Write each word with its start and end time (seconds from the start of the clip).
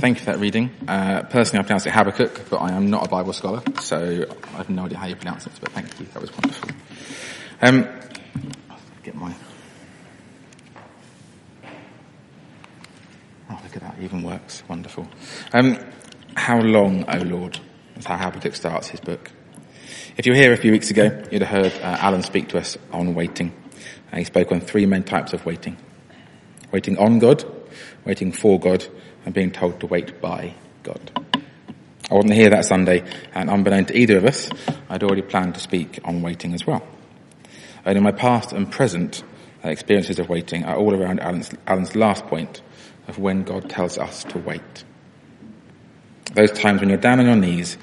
thank 0.00 0.18
you 0.18 0.24
for 0.24 0.32
that 0.32 0.38
reading. 0.38 0.70
Uh, 0.88 1.22
personally, 1.22 1.60
I 1.60 1.66
pronounce 1.66 1.86
it 1.86 1.92
Habakkuk, 1.92 2.48
but 2.50 2.58
I 2.58 2.72
am 2.72 2.90
not 2.90 3.06
a 3.06 3.08
Bible 3.08 3.32
scholar, 3.32 3.62
so 3.80 4.26
I 4.54 4.56
have 4.56 4.70
no 4.70 4.84
idea 4.84 4.98
how 4.98 5.06
you 5.06 5.16
pronounce 5.16 5.46
it, 5.46 5.52
but 5.60 5.70
thank 5.72 5.98
you. 6.00 6.06
That 6.06 6.20
was 6.20 6.32
wonderful. 6.32 6.70
Um, 7.60 7.88
get 9.02 9.14
my... 9.14 9.34
Oh, 13.50 13.60
look 13.62 13.76
at 13.76 13.82
that. 13.82 13.98
It 13.98 14.04
Even 14.04 14.22
works. 14.22 14.62
Wonderful. 14.68 15.08
Um, 15.52 15.78
how 16.34 16.60
long, 16.60 17.04
O 17.08 17.18
Lord? 17.18 17.58
That's 17.94 18.06
how 18.06 18.16
Habakkuk 18.16 18.54
starts 18.54 18.88
his 18.88 19.00
book. 19.00 19.30
If 20.16 20.26
you 20.26 20.32
were 20.32 20.38
here 20.38 20.52
a 20.52 20.56
few 20.56 20.72
weeks 20.72 20.90
ago, 20.90 21.22
you'd 21.30 21.42
have 21.42 21.64
heard 21.64 21.72
uh, 21.82 21.96
Alan 22.00 22.22
speak 22.22 22.48
to 22.48 22.58
us 22.58 22.76
on 22.92 23.14
waiting. 23.14 23.52
Uh, 24.12 24.18
he 24.18 24.24
spoke 24.24 24.52
on 24.52 24.60
three 24.60 24.86
main 24.86 25.02
types 25.02 25.32
of 25.32 25.44
waiting. 25.46 25.76
Waiting 26.70 26.98
on 26.98 27.18
God, 27.18 27.44
waiting 28.04 28.32
for 28.32 28.58
God, 28.58 28.86
and 29.24 29.34
being 29.34 29.50
told 29.50 29.80
to 29.80 29.86
wait 29.86 30.20
by 30.20 30.54
God. 30.82 31.10
I 32.10 32.14
wasn't 32.14 32.34
here 32.34 32.50
that 32.50 32.64
Sunday, 32.64 33.04
and 33.32 33.48
unbeknown 33.48 33.86
to 33.86 33.96
either 33.96 34.18
of 34.18 34.24
us, 34.24 34.50
I'd 34.88 35.02
already 35.02 35.22
planned 35.22 35.54
to 35.54 35.60
speak 35.60 36.00
on 36.04 36.20
waiting 36.20 36.52
as 36.52 36.66
well. 36.66 36.86
And 37.84 37.96
in 37.96 38.04
my 38.04 38.12
past 38.12 38.52
and 38.52 38.70
present 38.70 39.22
uh, 39.64 39.68
experiences 39.68 40.18
of 40.18 40.28
waiting 40.28 40.64
are 40.64 40.76
all 40.76 40.94
around 40.94 41.20
Alan's, 41.20 41.50
Alan's 41.66 41.96
last 41.96 42.26
point 42.26 42.60
of 43.08 43.18
when 43.18 43.44
God 43.44 43.70
tells 43.70 43.98
us 43.98 44.24
to 44.24 44.38
wait. 44.38 44.84
Those 46.34 46.52
times 46.52 46.80
when 46.80 46.88
you're 46.88 46.98
down 46.98 47.20
on 47.20 47.26
your 47.26 47.36
knees, 47.36 47.78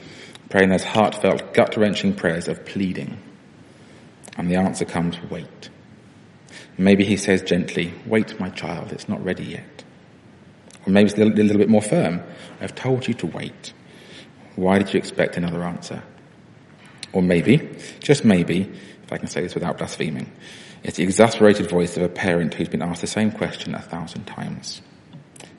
praying 0.49 0.69
those 0.69 0.83
heartfelt, 0.83 1.53
gut-wrenching 1.53 2.15
prayers 2.15 2.47
of 2.47 2.65
pleading, 2.65 3.17
and 4.37 4.49
the 4.49 4.55
answer 4.55 4.85
comes, 4.85 5.17
wait. 5.29 5.69
Maybe 6.77 7.03
he 7.03 7.17
says 7.17 7.41
gently, 7.41 7.93
wait 8.05 8.39
my 8.39 8.49
child, 8.49 8.91
it's 8.91 9.09
not 9.09 9.23
ready 9.23 9.43
yet. 9.43 9.83
Maybe 10.93 11.07
it's 11.07 11.15
a 11.15 11.23
little, 11.23 11.33
a 11.33 11.43
little 11.43 11.57
bit 11.57 11.69
more 11.69 11.81
firm. 11.81 12.21
I've 12.61 12.75
told 12.75 13.07
you 13.07 13.13
to 13.15 13.27
wait. 13.27 13.73
Why 14.55 14.77
did 14.77 14.93
you 14.93 14.97
expect 14.97 15.37
another 15.37 15.63
answer? 15.63 16.03
Or 17.13 17.21
maybe, 17.21 17.69
just 17.99 18.25
maybe, 18.25 18.61
if 19.03 19.11
I 19.11 19.17
can 19.17 19.27
say 19.27 19.41
this 19.41 19.53
without 19.53 19.77
blaspheming, 19.77 20.31
it's 20.83 20.97
the 20.97 21.03
exasperated 21.03 21.69
voice 21.69 21.97
of 21.97 22.03
a 22.03 22.09
parent 22.09 22.53
who's 22.53 22.69
been 22.69 22.81
asked 22.81 23.01
the 23.01 23.07
same 23.07 23.31
question 23.31 23.75
a 23.75 23.81
thousand 23.81 24.25
times. 24.25 24.81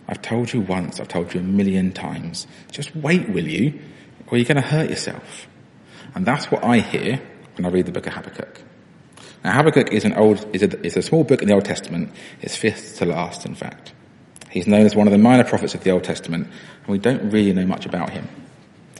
I've 0.08 0.22
told 0.22 0.52
you 0.52 0.60
once, 0.60 1.00
I've 1.00 1.08
told 1.08 1.34
you 1.34 1.40
a 1.40 1.44
million 1.44 1.92
times. 1.92 2.46
Just 2.70 2.94
wait, 2.96 3.28
will 3.28 3.46
you? 3.46 3.80
Or 4.28 4.38
you're 4.38 4.46
going 4.46 4.56
to 4.56 4.68
hurt 4.68 4.90
yourself. 4.90 5.46
And 6.14 6.26
that's 6.26 6.50
what 6.50 6.64
I 6.64 6.78
hear 6.78 7.20
when 7.56 7.64
I 7.64 7.68
read 7.68 7.86
the 7.86 7.92
book 7.92 8.06
of 8.06 8.14
Habakkuk. 8.14 8.62
Now 9.44 9.52
Habakkuk 9.52 9.92
is 9.92 10.04
an 10.04 10.14
old, 10.14 10.46
is 10.54 10.62
a, 10.62 10.80
is 10.84 10.96
a 10.96 11.02
small 11.02 11.24
book 11.24 11.42
in 11.42 11.48
the 11.48 11.54
Old 11.54 11.64
Testament. 11.64 12.12
It's 12.40 12.56
fifth 12.56 12.98
to 12.98 13.06
last, 13.06 13.46
in 13.46 13.54
fact. 13.54 13.92
He's 14.50 14.66
known 14.66 14.84
as 14.84 14.96
one 14.96 15.06
of 15.06 15.12
the 15.12 15.18
minor 15.18 15.44
prophets 15.44 15.74
of 15.74 15.84
the 15.84 15.90
Old 15.90 16.04
Testament, 16.04 16.48
and 16.48 16.88
we 16.88 16.98
don't 16.98 17.30
really 17.30 17.52
know 17.52 17.66
much 17.66 17.86
about 17.86 18.10
him. 18.10 18.28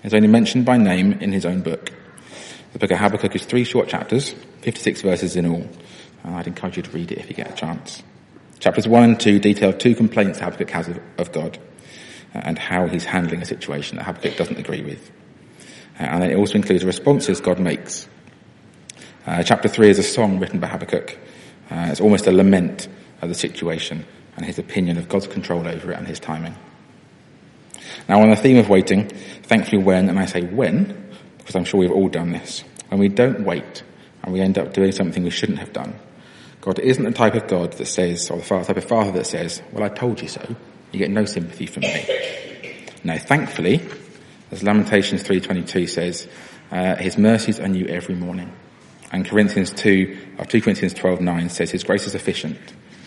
He's 0.03 0.15
only 0.15 0.29
mentioned 0.29 0.65
by 0.65 0.77
name 0.77 1.13
in 1.15 1.33
his 1.33 1.45
own 1.45 1.61
book. 1.61 1.91
The 2.73 2.79
book 2.79 2.93
of 2.93 2.99
Habakkuk 2.99 3.35
is 3.35 3.45
three 3.45 3.65
short 3.65 3.89
chapters, 3.89 4.33
56 4.63 5.03
verses 5.03 5.35
in 5.35 5.47
all. 5.47 5.69
And 6.23 6.37
I'd 6.37 6.47
encourage 6.47 6.77
you 6.77 6.85
to 6.85 6.91
read 6.91 7.11
it 7.11 7.19
if 7.19 7.29
you 7.29 7.35
get 7.35 7.51
a 7.51 7.55
chance. 7.55 8.03
Chapters 8.61 8.87
1 8.87 9.03
and 9.03 9.19
2 9.19 9.41
detail 9.41 9.73
two 9.73 9.95
complaints 9.95 10.39
Habakkuk 10.39 10.71
has 10.71 10.89
of, 10.89 11.01
of 11.19 11.33
God 11.33 11.59
uh, 12.35 12.43
and 12.45 12.59
how 12.59 12.87
he's 12.87 13.05
handling 13.05 13.43
a 13.43 13.47
situation 13.47 13.97
that 13.97 14.05
Habakkuk 14.05 14.37
doesn't 14.37 14.59
agree 14.59 14.83
with. 14.83 15.11
Uh, 15.99 16.05
and 16.05 16.25
it 16.25 16.37
also 16.37 16.55
includes 16.55 16.85
responses 16.85 17.41
God 17.41 17.59
makes. 17.59 18.07
Uh, 19.27 19.43
chapter 19.43 19.69
3 19.69 19.91
is 19.91 19.99
a 19.99 20.03
song 20.03 20.39
written 20.39 20.61
by 20.61 20.69
Habakkuk. 20.69 21.19
Uh, 21.71 21.89
it's 21.91 22.01
almost 22.01 22.27
a 22.27 22.33
lament 22.33 22.87
of 23.21 23.29
the 23.29 23.35
situation 23.35 24.05
and 24.41 24.47
his 24.47 24.59
opinion 24.59 24.97
of 24.97 25.07
God's 25.07 25.27
control 25.27 25.69
over 25.69 25.93
it 25.93 25.99
and 25.99 26.07
his 26.07 26.19
timing. 26.19 26.55
Now 28.09 28.23
on 28.23 28.31
the 28.31 28.37
theme 28.37 28.57
of 28.57 28.71
waiting, 28.71 29.07
thankfully 29.43 29.83
when, 29.83 30.09
and 30.09 30.19
I 30.19 30.25
say 30.25 30.41
when, 30.41 31.11
because 31.37 31.55
I'm 31.55 31.65
sure 31.65 31.79
we've 31.79 31.93
all 31.93 32.09
done 32.09 32.33
this, 32.33 32.65
when 32.89 32.99
we 32.99 33.09
don't 33.09 33.45
wait 33.45 33.83
and 34.23 34.33
we 34.33 34.41
end 34.41 34.57
up 34.57 34.73
doing 34.73 34.93
something 34.93 35.23
we 35.23 35.31
shouldn't 35.31 35.59
have 35.59 35.75
done, 35.75 35.95
God 36.63 36.79
isn't 36.79 37.05
the 37.05 37.11
type 37.11 37.35
of 37.35 37.49
God 37.49 37.75
that 37.75 37.85
says, 37.85 38.31
or 38.31 38.39
the 38.39 38.65
type 38.65 38.79
of 38.79 38.85
father 38.85 39.13
that 39.13 39.27
says, 39.27 39.61
well 39.73 39.85
I 39.85 39.91
told 39.91 40.23
you 40.23 40.29
so, 40.29 40.57
you 40.91 40.99
get 40.99 41.11
no 41.11 41.27
sympathy 41.27 41.67
from 41.67 41.83
me. 41.83 42.07
No, 43.05 43.19
thankfully, 43.19 43.83
as 44.51 44.63
Lamentations 44.63 45.23
3.22 45.23 45.87
says, 45.87 46.29
uh, 46.73 46.97
his 46.97 47.19
mercies 47.19 47.61
are 47.61 47.69
new 47.69 47.85
every 47.89 48.15
morning. 48.15 48.51
And 49.13 49.27
Corinthians 49.27 49.71
2, 49.75 50.37
or 50.39 50.47
2 50.47 50.63
Corinthians 50.63 50.95
12.9 50.95 51.51
says 51.51 51.71
his 51.71 51.85
grace 51.85 52.07
is 52.07 52.13
sufficient 52.13 52.57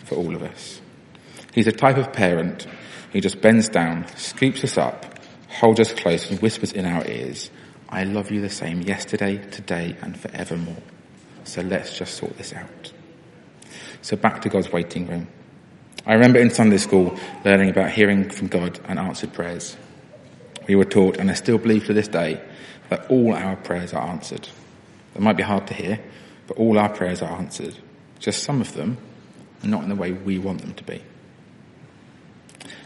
for 0.06 0.16
all 0.16 0.36
of 0.36 0.44
us. 0.44 0.80
He's 1.54 1.68
a 1.68 1.72
type 1.72 1.98
of 1.98 2.14
parent 2.14 2.68
who 3.12 3.22
just 3.22 3.42
bends 3.42 3.70
down, 3.70 4.08
scoops 4.16 4.64
us 4.64 4.78
up, 4.78 5.20
holds 5.48 5.80
us 5.80 5.94
close 5.94 6.30
and 6.30 6.40
whispers 6.40 6.74
in 6.74 6.86
our 6.86 7.06
ears, 7.08 7.50
I 7.94 8.06
love 8.06 8.32
you 8.32 8.42
the 8.42 8.50
same 8.50 8.82
yesterday, 8.82 9.38
today 9.38 9.96
and 10.02 10.20
forevermore. 10.20 10.82
So 11.44 11.62
let's 11.62 11.96
just 11.96 12.16
sort 12.16 12.36
this 12.40 12.52
out. 12.52 12.92
So 14.02 14.18
back 14.18 14.42
to 14.42 14.50
God's 14.50 14.72
waiting 14.72 15.06
room. 15.06 15.28
I 16.04 16.14
remember 16.14 16.40
in 16.40 16.50
Sunday 16.50 16.78
school 16.78 17.16
learning 17.46 17.70
about 17.70 17.92
hearing 17.92 18.32
from 18.32 18.48
God 18.48 18.80
and 18.86 18.98
answered 18.98 19.32
prayers. 19.32 19.78
We 20.68 20.74
were 20.74 20.86
taught, 20.86 21.18
and 21.18 21.30
I 21.30 21.36
still 21.36 21.60
believe 21.60 21.86
to 21.86 21.94
this 21.94 22.08
day, 22.08 22.42
that 22.90 23.12
all 23.12 23.36
our 23.36 23.58
prayers 23.58 23.94
are 23.94 24.10
answered. 24.10 24.50
It 25.14 25.22
might 25.22 25.38
be 25.38 25.44
hard 25.44 25.68
to 25.68 25.76
hear, 25.76 26.00
but 26.48 26.58
all 26.58 26.80
our 26.80 26.90
prayers 26.90 27.22
are 27.22 27.38
answered. 27.38 27.78
Just 28.18 28.44
some 28.44 28.60
of 28.60 28.74
them 28.74 28.98
not 29.62 29.84
in 29.84 29.90
the 29.90 29.96
way 29.96 30.14
we 30.14 30.40
want 30.40 30.62
them 30.62 30.74
to 30.74 30.84
be. 30.84 31.04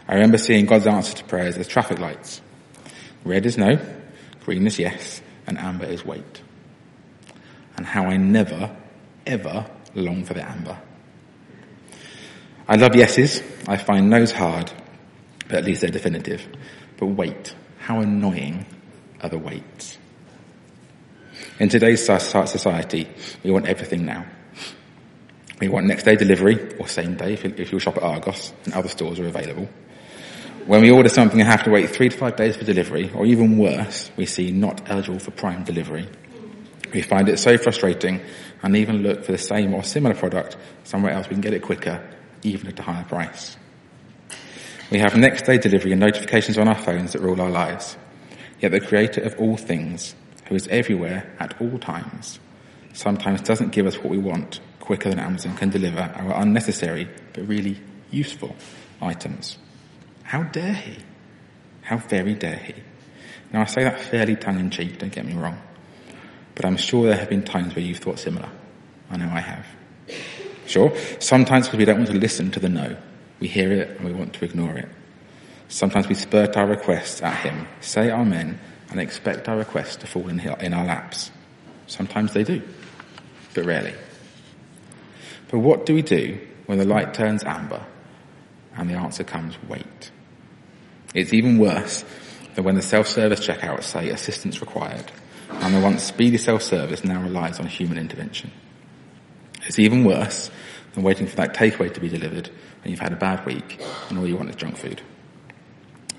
I 0.06 0.14
remember 0.14 0.38
seeing 0.38 0.66
God's 0.66 0.86
answer 0.86 1.14
to 1.14 1.24
prayers 1.24 1.56
as 1.56 1.68
traffic 1.68 1.98
lights. 1.98 2.40
Red 3.24 3.46
is 3.46 3.58
no, 3.58 3.78
green 4.44 4.66
is 4.66 4.78
yes, 4.78 5.20
and 5.46 5.58
amber 5.58 5.86
is 5.86 6.04
wait. 6.04 6.42
And 7.76 7.86
how 7.86 8.04
I 8.04 8.16
never, 8.16 8.74
ever 9.26 9.66
long 9.94 10.24
for 10.24 10.34
the 10.34 10.48
amber. 10.48 10.78
I 12.66 12.76
love 12.76 12.94
yeses. 12.94 13.42
I 13.66 13.76
find 13.76 14.10
no's 14.10 14.32
hard, 14.32 14.70
but 15.46 15.58
at 15.58 15.64
least 15.64 15.80
they're 15.80 15.90
definitive. 15.90 16.46
But 16.98 17.06
wait, 17.06 17.54
how 17.78 18.00
annoying 18.00 18.66
are 19.22 19.28
the 19.28 19.38
waits. 19.38 19.98
In 21.58 21.68
today's 21.68 22.04
society, 22.04 23.08
we 23.42 23.50
want 23.50 23.66
everything 23.66 24.04
now. 24.04 24.26
We 25.60 25.68
want 25.68 25.86
next 25.86 26.04
day 26.04 26.14
delivery 26.14 26.76
or 26.78 26.86
same 26.86 27.16
day 27.16 27.32
if 27.32 27.44
you, 27.44 27.54
if 27.56 27.72
you 27.72 27.78
shop 27.80 27.96
at 27.96 28.02
Argos 28.02 28.52
and 28.64 28.74
other 28.74 28.88
stores 28.88 29.18
are 29.18 29.26
available. 29.26 29.68
When 30.66 30.82
we 30.82 30.90
order 30.90 31.08
something 31.08 31.40
and 31.40 31.48
have 31.48 31.64
to 31.64 31.70
wait 31.70 31.90
three 31.90 32.10
to 32.10 32.16
five 32.16 32.36
days 32.36 32.56
for 32.56 32.64
delivery, 32.64 33.10
or 33.14 33.24
even 33.26 33.56
worse, 33.58 34.10
we 34.16 34.26
see 34.26 34.50
not 34.50 34.88
eligible 34.90 35.18
for 35.18 35.30
prime 35.30 35.64
delivery. 35.64 36.08
We 36.92 37.02
find 37.02 37.28
it 37.28 37.38
so 37.38 37.56
frustrating 37.58 38.20
and 38.62 38.76
even 38.76 38.98
look 38.98 39.24
for 39.24 39.32
the 39.32 39.38
same 39.38 39.74
or 39.74 39.82
similar 39.82 40.14
product 40.14 40.56
somewhere 40.84 41.12
else 41.12 41.28
we 41.28 41.34
can 41.34 41.40
get 41.40 41.54
it 41.54 41.62
quicker, 41.62 42.06
even 42.42 42.68
at 42.68 42.78
a 42.78 42.82
higher 42.82 43.04
price. 43.04 43.56
We 44.90 44.98
have 44.98 45.16
next 45.16 45.42
day 45.42 45.58
delivery 45.58 45.92
and 45.92 46.00
notifications 46.00 46.56
on 46.56 46.68
our 46.68 46.78
phones 46.78 47.12
that 47.12 47.22
rule 47.22 47.40
our 47.40 47.50
lives. 47.50 47.96
Yet 48.60 48.72
the 48.72 48.80
creator 48.80 49.22
of 49.22 49.38
all 49.38 49.56
things, 49.56 50.14
who 50.48 50.54
is 50.54 50.68
everywhere 50.68 51.34
at 51.40 51.60
all 51.60 51.78
times, 51.78 52.38
sometimes 52.92 53.40
doesn't 53.42 53.72
give 53.72 53.86
us 53.86 53.96
what 53.96 54.08
we 54.08 54.18
want 54.18 54.60
quicker 54.88 55.10
than 55.10 55.18
Amazon 55.18 55.54
can 55.54 55.68
deliver 55.68 56.00
our 56.00 56.40
unnecessary 56.40 57.06
but 57.34 57.46
really 57.46 57.78
useful 58.10 58.56
items. 59.02 59.58
How 60.22 60.44
dare 60.44 60.72
he? 60.72 60.96
How 61.82 61.98
very 61.98 62.32
dare 62.32 62.56
he? 62.56 62.72
Now 63.52 63.60
I 63.60 63.64
say 63.66 63.84
that 63.84 64.00
fairly 64.00 64.34
tongue 64.34 64.58
in 64.58 64.70
cheek, 64.70 64.98
don't 64.98 65.12
get 65.12 65.26
me 65.26 65.34
wrong. 65.34 65.60
But 66.54 66.64
I'm 66.64 66.78
sure 66.78 67.06
there 67.06 67.18
have 67.18 67.28
been 67.28 67.44
times 67.44 67.76
where 67.76 67.84
you've 67.84 67.98
thought 67.98 68.18
similar. 68.18 68.48
I 69.10 69.18
know 69.18 69.28
I 69.30 69.40
have. 69.40 69.66
Sure, 70.66 70.90
sometimes 71.18 71.66
because 71.66 71.78
we 71.78 71.84
don't 71.84 71.98
want 71.98 72.08
to 72.08 72.18
listen 72.18 72.50
to 72.52 72.58
the 72.58 72.70
no. 72.70 72.96
We 73.40 73.48
hear 73.48 73.70
it 73.70 73.90
and 73.90 74.06
we 74.06 74.14
want 74.14 74.32
to 74.32 74.44
ignore 74.46 74.78
it. 74.78 74.88
Sometimes 75.68 76.08
we 76.08 76.14
spurt 76.14 76.56
our 76.56 76.66
requests 76.66 77.20
at 77.20 77.36
him, 77.40 77.68
say 77.82 78.10
amen, 78.10 78.58
and 78.90 79.00
expect 79.00 79.50
our 79.50 79.58
requests 79.58 79.96
to 79.96 80.06
fall 80.06 80.28
in, 80.28 80.40
in 80.40 80.72
our 80.72 80.86
laps. 80.86 81.30
Sometimes 81.88 82.32
they 82.32 82.42
do, 82.42 82.62
but 83.52 83.66
rarely. 83.66 83.92
But 85.50 85.60
what 85.60 85.86
do 85.86 85.94
we 85.94 86.02
do 86.02 86.38
when 86.66 86.78
the 86.78 86.84
light 86.84 87.14
turns 87.14 87.44
amber 87.44 87.84
and 88.76 88.88
the 88.88 88.94
answer 88.94 89.24
comes 89.24 89.56
wait? 89.68 90.10
It's 91.14 91.32
even 91.32 91.58
worse 91.58 92.04
than 92.54 92.64
when 92.64 92.74
the 92.74 92.82
self-service 92.82 93.46
checkouts 93.46 93.84
say 93.84 94.10
assistance 94.10 94.60
required, 94.60 95.10
and 95.50 95.74
the 95.74 95.80
once 95.80 96.02
speedy 96.02 96.36
self-service 96.36 97.04
now 97.04 97.22
relies 97.22 97.58
on 97.58 97.66
human 97.66 97.98
intervention. 97.98 98.50
It's 99.66 99.78
even 99.78 100.04
worse 100.04 100.50
than 100.94 101.02
waiting 101.02 101.26
for 101.26 101.36
that 101.36 101.54
takeaway 101.54 101.92
to 101.94 102.00
be 102.00 102.08
delivered 102.08 102.50
when 102.82 102.90
you've 102.90 103.00
had 103.00 103.12
a 103.12 103.16
bad 103.16 103.44
week 103.46 103.80
and 104.08 104.18
all 104.18 104.26
you 104.26 104.36
want 104.36 104.50
is 104.50 104.56
junk 104.56 104.76
food. 104.76 105.00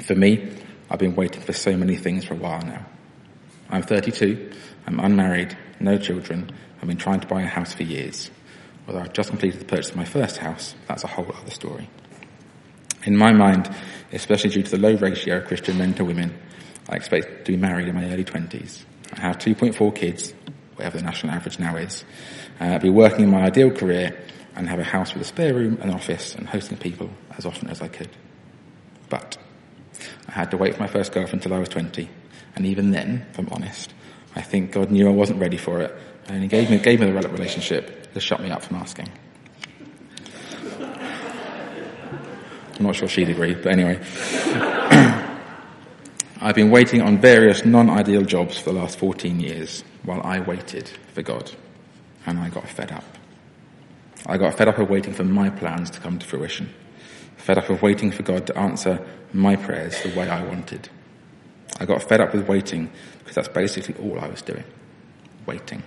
For 0.04 0.16
me, 0.16 0.52
I've 0.90 1.00
been 1.00 1.16
waiting 1.16 1.42
for 1.42 1.54
so 1.54 1.76
many 1.78 1.96
things 1.96 2.26
for 2.26 2.34
a 2.34 2.38
while 2.38 2.62
now. 2.62 2.86
I'm 3.70 3.84
32, 3.84 4.52
I'm 4.88 5.00
unmarried, 5.00 5.56
no 5.80 5.98
children, 5.98 6.52
I've 6.82 6.88
been 6.88 6.98
trying 6.98 7.20
to 7.20 7.28
buy 7.28 7.44
a 7.44 7.48
house 7.48 7.74
for 7.74 7.84
years. 7.84 8.32
Although 8.90 9.02
I've 9.02 9.14
just 9.14 9.30
completed 9.30 9.62
the 9.62 9.66
purchase 9.66 9.92
of 9.92 9.98
my 9.98 10.04
first 10.04 10.38
house, 10.38 10.74
that's 10.88 11.04
a 11.04 11.08
whole 11.08 11.32
other 11.32 11.52
story. 11.52 11.88
In 13.04 13.16
my 13.16 13.32
mind, 13.32 13.70
especially 14.12 14.50
due 14.50 14.64
to 14.64 14.72
the 14.72 14.80
low 14.80 14.96
ratio 14.96 15.38
of 15.38 15.46
Christian 15.46 15.78
men 15.78 15.94
to 15.94 16.04
women, 16.04 16.36
I 16.90 16.96
expect 16.96 17.46
to 17.46 17.52
be 17.52 17.58
married 17.58 17.88
in 17.88 17.94
my 17.94 18.12
early 18.12 18.24
20s. 18.24 18.84
I 19.14 19.20
have 19.20 19.38
2.4 19.38 19.94
kids, 19.94 20.34
whatever 20.74 20.98
the 20.98 21.04
national 21.04 21.34
average 21.34 21.60
now 21.60 21.76
is, 21.76 22.04
uh, 22.60 22.80
be 22.80 22.90
working 22.90 23.26
in 23.26 23.30
my 23.30 23.44
ideal 23.44 23.70
career 23.70 24.20
and 24.56 24.68
have 24.68 24.80
a 24.80 24.84
house 24.84 25.14
with 25.14 25.22
a 25.22 25.26
spare 25.26 25.54
room, 25.54 25.78
an 25.82 25.92
office, 25.92 26.34
and 26.34 26.50
hosting 26.50 26.78
people 26.78 27.12
as 27.38 27.46
often 27.46 27.70
as 27.70 27.84
I 27.84 27.90
could. 27.90 28.10
But 29.08 29.38
I 30.28 30.32
had 30.32 30.50
to 30.50 30.58
wait 30.58 30.74
for 30.74 30.82
my 30.82 30.88
first 30.88 31.12
girlfriend 31.12 31.44
until 31.44 31.56
I 31.56 31.60
was 31.60 31.70
20, 31.70 32.10
and 32.56 32.66
even 32.66 32.90
then, 32.90 33.28
if 33.30 33.38
I'm 33.38 33.50
honest, 33.52 33.94
I 34.36 34.42
think 34.42 34.72
God 34.72 34.90
knew 34.90 35.08
I 35.08 35.12
wasn't 35.12 35.40
ready 35.40 35.58
for 35.58 35.80
it, 35.82 35.96
and 36.28 36.42
He 36.42 36.48
gave 36.48 36.72
me, 36.72 36.80
gave 36.80 37.00
me 37.00 37.06
the 37.06 37.14
right 37.14 37.32
relationship 37.32 37.99
to 38.14 38.20
shut 38.20 38.42
me 38.42 38.52
up 38.52 38.64
from 38.64 38.78
asking. 38.78 39.10
I'm 42.80 42.86
not 42.86 42.96
sure 42.96 43.08
she'd 43.08 43.30
agree, 43.30 43.56
but 43.56 43.68
anyway. 43.68 44.00
I've 46.42 46.56
been 46.56 46.72
waiting 46.72 47.02
on 47.02 47.18
various 47.18 47.66
non-ideal 47.66 48.24
jobs 48.24 48.58
for 48.58 48.72
the 48.72 48.80
last 48.80 48.98
14 48.98 49.42
years 49.42 49.84
while 50.04 50.22
I 50.22 50.40
waited 50.40 50.90
for 51.14 51.22
God. 51.22 51.52
And 52.26 52.40
I 52.40 52.48
got 52.48 52.70
fed 52.70 52.94
up. 52.94 53.04
I 54.26 54.38
got 54.38 54.58
fed 54.58 54.70
up 54.70 54.78
of 54.78 54.90
waiting 54.90 55.14
for 55.14 55.26
my 55.26 55.50
plans 55.50 55.90
to 55.92 56.00
come 56.00 56.18
to 56.20 56.26
fruition. 56.26 56.70
Fed 57.36 57.58
up 57.58 57.70
of 57.70 57.82
waiting 57.82 58.12
for 58.12 58.24
God 58.24 58.48
to 58.48 58.58
answer 58.58 59.06
my 59.34 59.58
prayers 59.58 60.02
the 60.02 60.18
way 60.18 60.30
I 60.30 60.44
wanted. 60.46 60.88
I 61.80 61.86
got 61.86 62.04
fed 62.04 62.22
up 62.22 62.34
with 62.34 62.48
waiting 62.48 62.90
because 63.20 63.36
that's 63.36 63.48
basically 63.50 63.96
all 63.96 64.20
I 64.20 64.28
was 64.28 64.42
doing. 64.42 64.64
Waiting. 65.46 65.84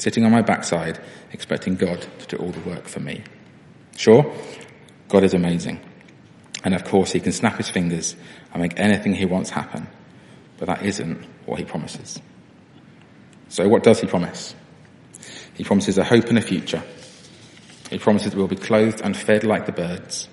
Sitting 0.00 0.24
on 0.24 0.32
my 0.32 0.40
backside, 0.40 0.98
expecting 1.30 1.76
God 1.76 2.06
to 2.20 2.26
do 2.26 2.42
all 2.42 2.50
the 2.52 2.60
work 2.60 2.88
for 2.88 3.00
me. 3.00 3.22
Sure, 3.98 4.34
God 5.08 5.24
is 5.24 5.34
amazing. 5.34 5.78
And 6.64 6.74
of 6.74 6.84
course, 6.84 7.12
he 7.12 7.20
can 7.20 7.32
snap 7.32 7.58
his 7.58 7.68
fingers 7.68 8.16
and 8.50 8.62
make 8.62 8.80
anything 8.80 9.12
he 9.12 9.26
wants 9.26 9.50
happen. 9.50 9.86
But 10.56 10.68
that 10.68 10.86
isn't 10.86 11.22
what 11.44 11.58
he 11.58 11.66
promises. 11.66 12.18
So 13.50 13.68
what 13.68 13.82
does 13.82 14.00
he 14.00 14.06
promise? 14.06 14.54
He 15.52 15.64
promises 15.64 15.98
a 15.98 16.04
hope 16.04 16.28
and 16.30 16.38
a 16.38 16.42
future. 16.42 16.82
He 17.90 17.98
promises 17.98 18.34
we'll 18.34 18.46
be 18.46 18.56
clothed 18.56 19.02
and 19.02 19.14
fed 19.14 19.44
like 19.44 19.66
the 19.66 19.72
birds. 19.72 20.30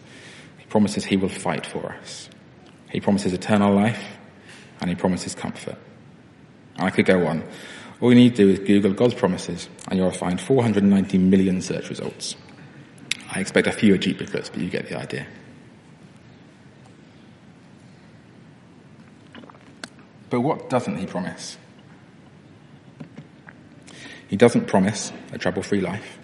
He 0.59 0.65
promises 0.67 1.03
he 1.03 1.17
will 1.17 1.27
fight 1.27 1.65
for 1.65 1.91
us. 1.91 2.29
He 2.89 3.01
promises 3.01 3.33
eternal 3.33 3.75
life 3.75 4.01
and 4.79 4.89
he 4.89 4.95
promises 4.95 5.35
comfort. 5.35 5.75
I 6.77 6.89
could 6.89 7.05
go 7.05 7.27
on. 7.27 7.43
All 7.99 8.11
you 8.11 8.15
need 8.15 8.35
to 8.35 8.43
do 8.43 8.49
is 8.49 8.59
Google 8.59 8.93
God's 8.93 9.15
promises 9.15 9.69
and 9.87 9.97
you'll 9.99 10.11
find 10.11 10.39
490 10.39 11.17
million 11.17 11.61
search 11.61 11.89
results. 11.89 12.35
I 13.31 13.39
expect 13.39 13.67
a 13.67 13.71
few 13.71 13.97
duplicates, 13.97 14.49
but 14.49 14.59
you 14.59 14.69
get 14.69 14.87
the 14.87 14.97
idea. 14.97 15.27
But 20.29 20.41
what 20.41 20.69
doesn't 20.69 20.97
he 20.97 21.05
promise? 21.05 21.57
He 24.27 24.35
doesn't 24.35 24.67
promise 24.67 25.11
a 25.31 25.37
trouble-free 25.37 25.81
life. 25.81 26.19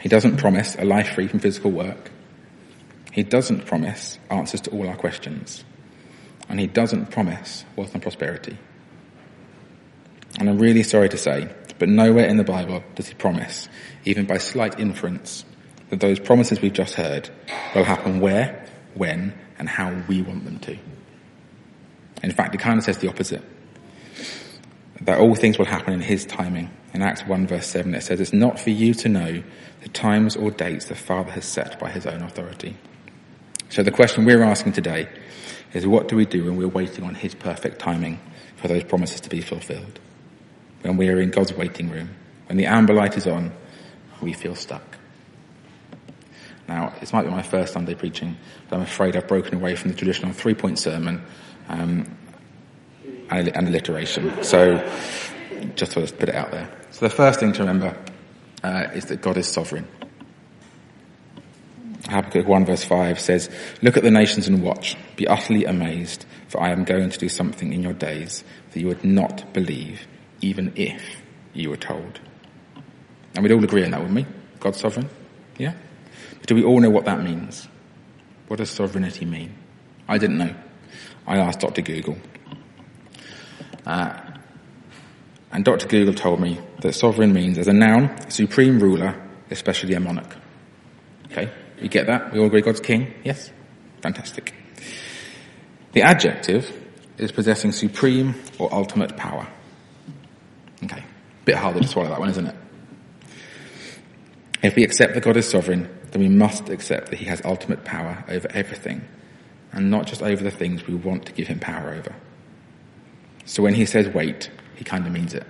He 0.00 0.08
doesn't 0.08 0.38
promise 0.38 0.74
a 0.76 0.84
life 0.84 1.14
free 1.14 1.28
from 1.28 1.40
physical 1.40 1.70
work. 1.70 2.10
He 3.12 3.22
doesn't 3.22 3.66
promise 3.66 4.18
answers 4.30 4.62
to 4.62 4.70
all 4.70 4.88
our 4.88 4.96
questions. 4.96 5.64
And 6.48 6.58
he 6.58 6.66
doesn't 6.66 7.10
promise 7.10 7.64
wealth 7.76 7.92
and 7.94 8.02
prosperity. 8.02 8.58
And 10.44 10.50
I'm 10.50 10.58
really 10.58 10.82
sorry 10.82 11.08
to 11.08 11.16
say, 11.16 11.48
but 11.78 11.88
nowhere 11.88 12.26
in 12.26 12.36
the 12.36 12.44
Bible 12.44 12.84
does 12.96 13.08
he 13.08 13.14
promise, 13.14 13.66
even 14.04 14.26
by 14.26 14.36
slight 14.36 14.78
inference, 14.78 15.42
that 15.88 16.00
those 16.00 16.20
promises 16.20 16.60
we've 16.60 16.70
just 16.70 16.96
heard 16.96 17.30
will 17.74 17.84
happen 17.84 18.20
where, 18.20 18.66
when, 18.92 19.32
and 19.58 19.70
how 19.70 19.94
we 20.06 20.20
want 20.20 20.44
them 20.44 20.58
to. 20.58 20.76
In 22.22 22.30
fact, 22.30 22.54
it 22.54 22.58
kind 22.58 22.76
of 22.76 22.84
says 22.84 22.98
the 22.98 23.08
opposite. 23.08 23.42
That 25.00 25.18
all 25.18 25.34
things 25.34 25.56
will 25.56 25.64
happen 25.64 25.94
in 25.94 26.02
his 26.02 26.26
timing. 26.26 26.68
In 26.92 27.00
Acts 27.00 27.22
1 27.22 27.46
verse 27.46 27.66
7 27.66 27.94
it 27.94 28.02
says, 28.02 28.20
it's 28.20 28.34
not 28.34 28.60
for 28.60 28.68
you 28.68 28.92
to 28.92 29.08
know 29.08 29.42
the 29.80 29.88
times 29.88 30.36
or 30.36 30.50
dates 30.50 30.84
the 30.84 30.94
Father 30.94 31.30
has 31.30 31.46
set 31.46 31.80
by 31.80 31.88
his 31.88 32.04
own 32.04 32.20
authority. 32.20 32.76
So 33.70 33.82
the 33.82 33.90
question 33.90 34.26
we're 34.26 34.42
asking 34.42 34.72
today 34.72 35.08
is 35.72 35.86
what 35.86 36.08
do 36.08 36.16
we 36.16 36.26
do 36.26 36.44
when 36.44 36.56
we're 36.56 36.68
waiting 36.68 37.02
on 37.06 37.14
his 37.14 37.34
perfect 37.34 37.78
timing 37.78 38.20
for 38.56 38.68
those 38.68 38.84
promises 38.84 39.22
to 39.22 39.30
be 39.30 39.40
fulfilled? 39.40 40.00
When 40.84 40.98
we 40.98 41.08
are 41.08 41.18
in 41.18 41.30
God's 41.30 41.54
waiting 41.54 41.88
room, 41.88 42.10
when 42.46 42.58
the 42.58 42.66
amber 42.66 42.92
light 42.92 43.16
is 43.16 43.26
on, 43.26 43.52
we 44.20 44.34
feel 44.34 44.54
stuck. 44.54 44.98
Now, 46.68 46.92
this 47.00 47.10
might 47.10 47.22
be 47.22 47.30
my 47.30 47.42
first 47.42 47.72
Sunday 47.72 47.94
preaching, 47.94 48.36
but 48.68 48.76
I'm 48.76 48.82
afraid 48.82 49.16
I've 49.16 49.26
broken 49.26 49.54
away 49.54 49.76
from 49.76 49.90
the 49.90 49.96
traditional 49.96 50.34
three-point 50.34 50.78
sermon 50.78 51.22
um, 51.70 52.14
and, 53.30 53.48
and 53.48 53.68
alliteration. 53.68 54.42
So, 54.42 54.76
just 55.74 55.92
to 55.92 56.00
put 56.02 56.28
it 56.28 56.34
out 56.34 56.50
there. 56.50 56.70
So 56.90 57.06
the 57.06 57.14
first 57.14 57.40
thing 57.40 57.54
to 57.54 57.60
remember 57.60 57.96
uh, 58.62 58.88
is 58.92 59.06
that 59.06 59.22
God 59.22 59.38
is 59.38 59.48
sovereign. 59.48 59.88
Habakkuk 62.08 62.46
1 62.46 62.66
verse 62.66 62.84
5 62.84 63.18
says, 63.18 63.48
Look 63.80 63.96
at 63.96 64.02
the 64.02 64.10
nations 64.10 64.48
and 64.48 64.62
watch, 64.62 64.96
be 65.16 65.26
utterly 65.26 65.64
amazed, 65.64 66.26
for 66.48 66.62
I 66.62 66.72
am 66.72 66.84
going 66.84 67.08
to 67.08 67.18
do 67.18 67.30
something 67.30 67.72
in 67.72 67.82
your 67.82 67.94
days 67.94 68.44
that 68.72 68.80
you 68.80 68.88
would 68.88 69.02
not 69.02 69.54
believe, 69.54 70.06
even 70.44 70.72
if 70.76 71.22
you 71.54 71.70
were 71.70 71.76
told. 71.76 72.20
And 73.34 73.42
we'd 73.42 73.52
all 73.52 73.64
agree 73.64 73.84
on 73.84 73.90
that, 73.92 74.00
wouldn't 74.00 74.16
we? 74.16 74.26
God's 74.60 74.78
sovereign? 74.78 75.08
Yeah? 75.58 75.74
But 76.38 76.46
do 76.46 76.54
we 76.54 76.62
all 76.62 76.80
know 76.80 76.90
what 76.90 77.06
that 77.06 77.22
means? 77.22 77.66
What 78.48 78.58
does 78.58 78.70
sovereignty 78.70 79.24
mean? 79.24 79.54
I 80.06 80.18
didn't 80.18 80.38
know. 80.38 80.54
I 81.26 81.38
asked 81.38 81.60
Dr. 81.60 81.80
Google. 81.80 82.18
Uh, 83.86 84.20
and 85.50 85.64
Dr. 85.64 85.88
Google 85.88 86.14
told 86.14 86.40
me 86.40 86.60
that 86.80 86.92
sovereign 86.92 87.32
means, 87.32 87.56
as 87.56 87.68
a 87.68 87.72
noun, 87.72 88.30
supreme 88.30 88.78
ruler, 88.78 89.20
especially 89.50 89.94
a 89.94 90.00
monarch. 90.00 90.36
Okay, 91.32 91.50
you 91.80 91.88
get 91.88 92.06
that? 92.06 92.32
We 92.32 92.40
all 92.40 92.46
agree 92.46 92.60
God's 92.60 92.80
king? 92.80 93.14
Yes? 93.24 93.50
Fantastic. 94.02 94.52
The 95.92 96.02
adjective 96.02 96.70
is 97.16 97.32
possessing 97.32 97.72
supreme 97.72 98.34
or 98.58 98.72
ultimate 98.72 99.16
power. 99.16 99.48
Okay, 100.84 101.02
bit 101.44 101.56
harder 101.56 101.80
to 101.80 101.86
swallow 101.86 102.10
that 102.10 102.20
one, 102.20 102.30
isn't 102.30 102.46
it? 102.46 102.56
If 104.62 104.76
we 104.76 104.84
accept 104.84 105.14
that 105.14 105.22
God 105.22 105.36
is 105.36 105.48
sovereign, 105.48 105.88
then 106.10 106.22
we 106.22 106.28
must 106.28 106.68
accept 106.68 107.10
that 107.10 107.18
he 107.18 107.26
has 107.26 107.42
ultimate 107.44 107.84
power 107.84 108.24
over 108.28 108.48
everything, 108.52 109.02
and 109.72 109.90
not 109.90 110.06
just 110.06 110.22
over 110.22 110.42
the 110.42 110.50
things 110.50 110.86
we 110.86 110.94
want 110.94 111.26
to 111.26 111.32
give 111.32 111.48
him 111.48 111.58
power 111.58 111.92
over. 111.92 112.14
So 113.44 113.62
when 113.62 113.74
he 113.74 113.84
says 113.84 114.08
wait, 114.08 114.50
he 114.74 114.84
kind 114.84 115.06
of 115.06 115.12
means 115.12 115.34
it. 115.34 115.46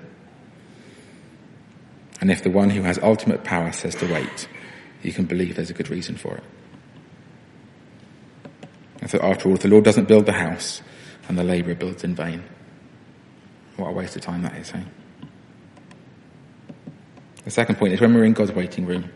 And 2.20 2.30
if 2.30 2.42
the 2.42 2.50
one 2.50 2.70
who 2.70 2.82
has 2.82 2.98
ultimate 3.02 3.44
power 3.44 3.70
says 3.72 3.94
to 3.96 4.12
wait, 4.12 4.48
you 5.02 5.12
can 5.12 5.26
believe 5.26 5.56
there's 5.56 5.70
a 5.70 5.74
good 5.74 5.90
reason 5.90 6.16
for 6.16 6.36
it. 6.36 6.44
And 9.00 9.10
so 9.10 9.18
after 9.22 9.48
all, 9.48 9.54
if 9.54 9.60
the 9.60 9.68
Lord 9.68 9.84
doesn't 9.84 10.08
build 10.08 10.24
the 10.24 10.32
house 10.32 10.80
and 11.28 11.38
the 11.38 11.44
labourer 11.44 11.74
builds 11.74 12.04
in 12.04 12.14
vain, 12.14 12.42
what 13.76 13.88
a 13.88 13.92
waste 13.92 14.16
of 14.16 14.22
time 14.22 14.42
that 14.42 14.56
is, 14.56 14.72
eh? 14.72 14.82
The 17.44 17.50
second 17.50 17.76
point 17.76 17.92
is 17.92 18.00
when 18.00 18.14
we're 18.14 18.24
in 18.24 18.32
God's 18.32 18.52
waiting 18.52 18.86
room, 18.86 19.10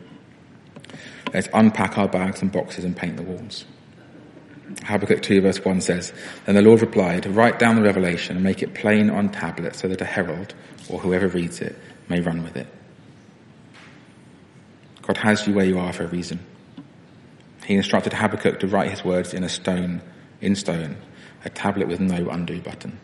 let's 1.32 1.48
unpack 1.54 1.96
our 1.98 2.08
bags 2.08 2.42
and 2.42 2.52
boxes 2.52 2.84
and 2.84 2.96
paint 2.96 3.16
the 3.16 3.22
walls. 3.22 3.64
Habakkuk 4.84 5.22
2 5.22 5.40
verse 5.40 5.64
1 5.64 5.80
says, 5.80 6.12
Then 6.44 6.54
the 6.54 6.62
Lord 6.62 6.80
replied, 6.80 7.26
Write 7.26 7.58
down 7.58 7.76
the 7.76 7.82
revelation 7.82 8.36
and 8.36 8.44
make 8.44 8.62
it 8.62 8.74
plain 8.74 9.08
on 9.10 9.30
tablets 9.30 9.80
so 9.80 9.88
that 9.88 10.00
a 10.00 10.04
herald, 10.04 10.54
or 10.88 11.00
whoever 11.00 11.28
reads 11.28 11.60
it, 11.60 11.76
may 12.08 12.20
run 12.20 12.42
with 12.42 12.56
it. 12.56 12.66
God 15.02 15.16
has 15.16 15.46
you 15.46 15.54
where 15.54 15.64
you 15.64 15.78
are 15.78 15.92
for 15.92 16.04
a 16.04 16.08
reason. 16.08 16.38
He 17.64 17.74
instructed 17.74 18.12
Habakkuk 18.12 18.60
to 18.60 18.66
write 18.66 18.90
his 18.90 19.04
words 19.04 19.32
in 19.32 19.42
a 19.42 19.48
stone, 19.48 20.02
in 20.40 20.54
stone, 20.54 20.96
a 21.44 21.50
tablet 21.50 21.88
with 21.88 22.00
no 22.00 22.28
undo 22.28 22.60
button. 22.60 22.98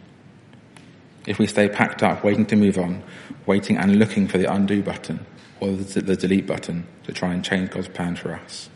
If 1.26 1.38
we 1.38 1.46
stay 1.46 1.68
packed 1.68 2.02
up, 2.02 2.22
waiting 2.22 2.46
to 2.46 2.56
move 2.56 2.78
on, 2.78 3.02
waiting 3.46 3.76
and 3.76 3.98
looking 3.98 4.28
for 4.28 4.38
the 4.38 4.52
undo 4.52 4.82
button 4.82 5.24
or 5.60 5.72
the, 5.72 6.00
the 6.00 6.16
delete 6.16 6.46
button 6.46 6.86
to 7.04 7.12
try 7.12 7.32
and 7.32 7.44
change 7.44 7.70
God's 7.70 7.88
plan 7.88 8.16
for 8.16 8.34
us, 8.34 8.68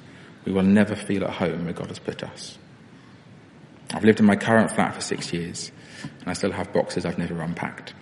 we 0.44 0.52
will 0.52 0.62
never 0.62 0.96
feel 0.96 1.24
at 1.24 1.30
home 1.30 1.64
where 1.64 1.74
God 1.74 1.88
has 1.88 1.98
put 1.98 2.22
us. 2.22 2.56
I've 3.92 4.04
lived 4.04 4.20
in 4.20 4.26
my 4.26 4.36
current 4.36 4.70
flat 4.70 4.94
for 4.94 5.00
six 5.00 5.32
years, 5.32 5.72
and 6.02 6.28
I 6.28 6.32
still 6.32 6.52
have 6.52 6.72
boxes 6.72 7.04
I've 7.04 7.18
never 7.18 7.40
unpacked. 7.40 7.94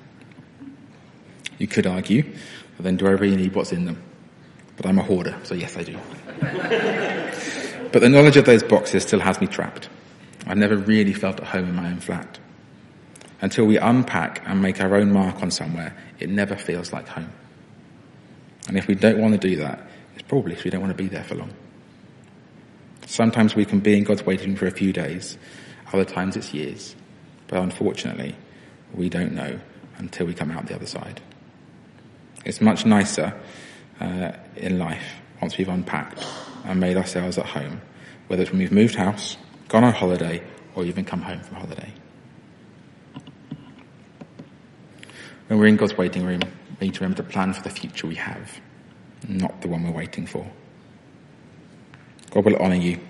You 1.58 1.66
could 1.66 1.86
argue, 1.86 2.24
then 2.78 2.96
do 2.96 3.06
I 3.06 3.12
really 3.12 3.36
need 3.36 3.54
what's 3.54 3.72
in 3.72 3.86
them? 3.86 4.02
But 4.76 4.86
I'm 4.86 4.98
a 4.98 5.02
hoarder, 5.02 5.36
so 5.42 5.54
yes 5.54 5.76
I 5.76 5.82
do. 5.84 5.98
but 7.92 8.00
the 8.00 8.08
knowledge 8.08 8.36
of 8.36 8.44
those 8.44 8.62
boxes 8.62 9.04
still 9.04 9.20
has 9.20 9.40
me 9.40 9.46
trapped. 9.46 9.88
I've 10.46 10.58
never 10.58 10.76
really 10.76 11.14
felt 11.14 11.40
at 11.40 11.46
home 11.46 11.68
in 11.68 11.74
my 11.74 11.88
own 11.88 11.98
flat. 11.98 12.38
Until 13.40 13.66
we 13.66 13.76
unpack 13.76 14.42
and 14.46 14.62
make 14.62 14.80
our 14.80 14.94
own 14.94 15.12
mark 15.12 15.42
on 15.42 15.50
somewhere, 15.50 15.94
it 16.18 16.30
never 16.30 16.56
feels 16.56 16.92
like 16.92 17.06
home. 17.08 17.32
And 18.68 18.78
if 18.78 18.86
we 18.86 18.94
don't 18.94 19.18
want 19.18 19.40
to 19.40 19.48
do 19.48 19.56
that, 19.56 19.86
it's 20.14 20.22
probably 20.22 20.50
because 20.50 20.64
we 20.64 20.70
don't 20.70 20.80
want 20.80 20.96
to 20.96 21.02
be 21.02 21.08
there 21.08 21.24
for 21.24 21.34
long. 21.34 21.52
Sometimes 23.06 23.54
we 23.54 23.64
can 23.64 23.80
be 23.80 23.96
in 23.96 24.04
God's 24.04 24.24
waiting 24.24 24.56
for 24.56 24.66
a 24.66 24.70
few 24.70 24.92
days, 24.92 25.38
other 25.92 26.04
times 26.04 26.36
it's 26.36 26.52
years. 26.52 26.96
But 27.46 27.62
unfortunately, 27.62 28.34
we 28.94 29.08
don't 29.08 29.32
know 29.32 29.60
until 29.98 30.26
we 30.26 30.34
come 30.34 30.50
out 30.50 30.66
the 30.66 30.74
other 30.74 30.86
side. 30.86 31.20
It's 32.44 32.60
much 32.60 32.84
nicer 32.84 33.34
uh, 34.00 34.32
in 34.56 34.78
life 34.78 35.20
once 35.40 35.58
we've 35.58 35.68
unpacked 35.68 36.24
and 36.64 36.80
made 36.80 36.96
ourselves 36.96 37.38
at 37.38 37.46
home, 37.46 37.80
whether 38.26 38.42
it's 38.42 38.50
when 38.50 38.60
we've 38.60 38.72
moved 38.72 38.96
house, 38.96 39.36
gone 39.68 39.84
on 39.84 39.92
holiday, 39.92 40.42
or 40.74 40.84
even 40.84 41.04
come 41.04 41.22
home 41.22 41.40
from 41.40 41.56
holiday. 41.56 41.92
When 45.48 45.58
we're 45.58 45.66
in 45.66 45.76
God's 45.76 45.96
waiting 45.96 46.26
room, 46.26 46.40
we 46.80 46.88
need 46.88 46.94
to 46.94 47.00
remember 47.00 47.22
to 47.22 47.28
plan 47.28 47.52
for 47.52 47.62
the 47.62 47.70
future 47.70 48.06
we 48.06 48.16
have, 48.16 48.60
not 49.28 49.62
the 49.62 49.68
one 49.68 49.84
we're 49.84 49.92
waiting 49.92 50.26
for. 50.26 50.50
God 52.30 52.44
will 52.44 52.56
honour 52.56 52.76
you. 52.76 53.00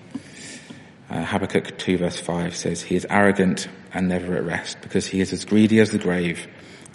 Uh, 1.09 1.25
Habakkuk 1.25 1.79
2 1.79 1.99
verse 1.99 2.21
5 2.21 2.55
says, 2.55 2.83
He 2.83 2.97
is 2.97 3.07
arrogant 3.09 3.69
and 3.93 4.09
never 4.09 4.37
at 4.37 4.45
rest 4.45 4.81
because 4.83 5.07
he 5.07 5.21
is 5.21 5.33
as 5.33 5.45
greedy 5.45 5.81
as 5.81 5.91
the 5.91 5.99
grave 5.99 6.47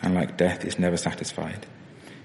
and 0.02 0.14
like 0.14 0.38
death 0.38 0.64
is 0.66 0.78
never 0.78 0.98
satisfied. 0.98 1.66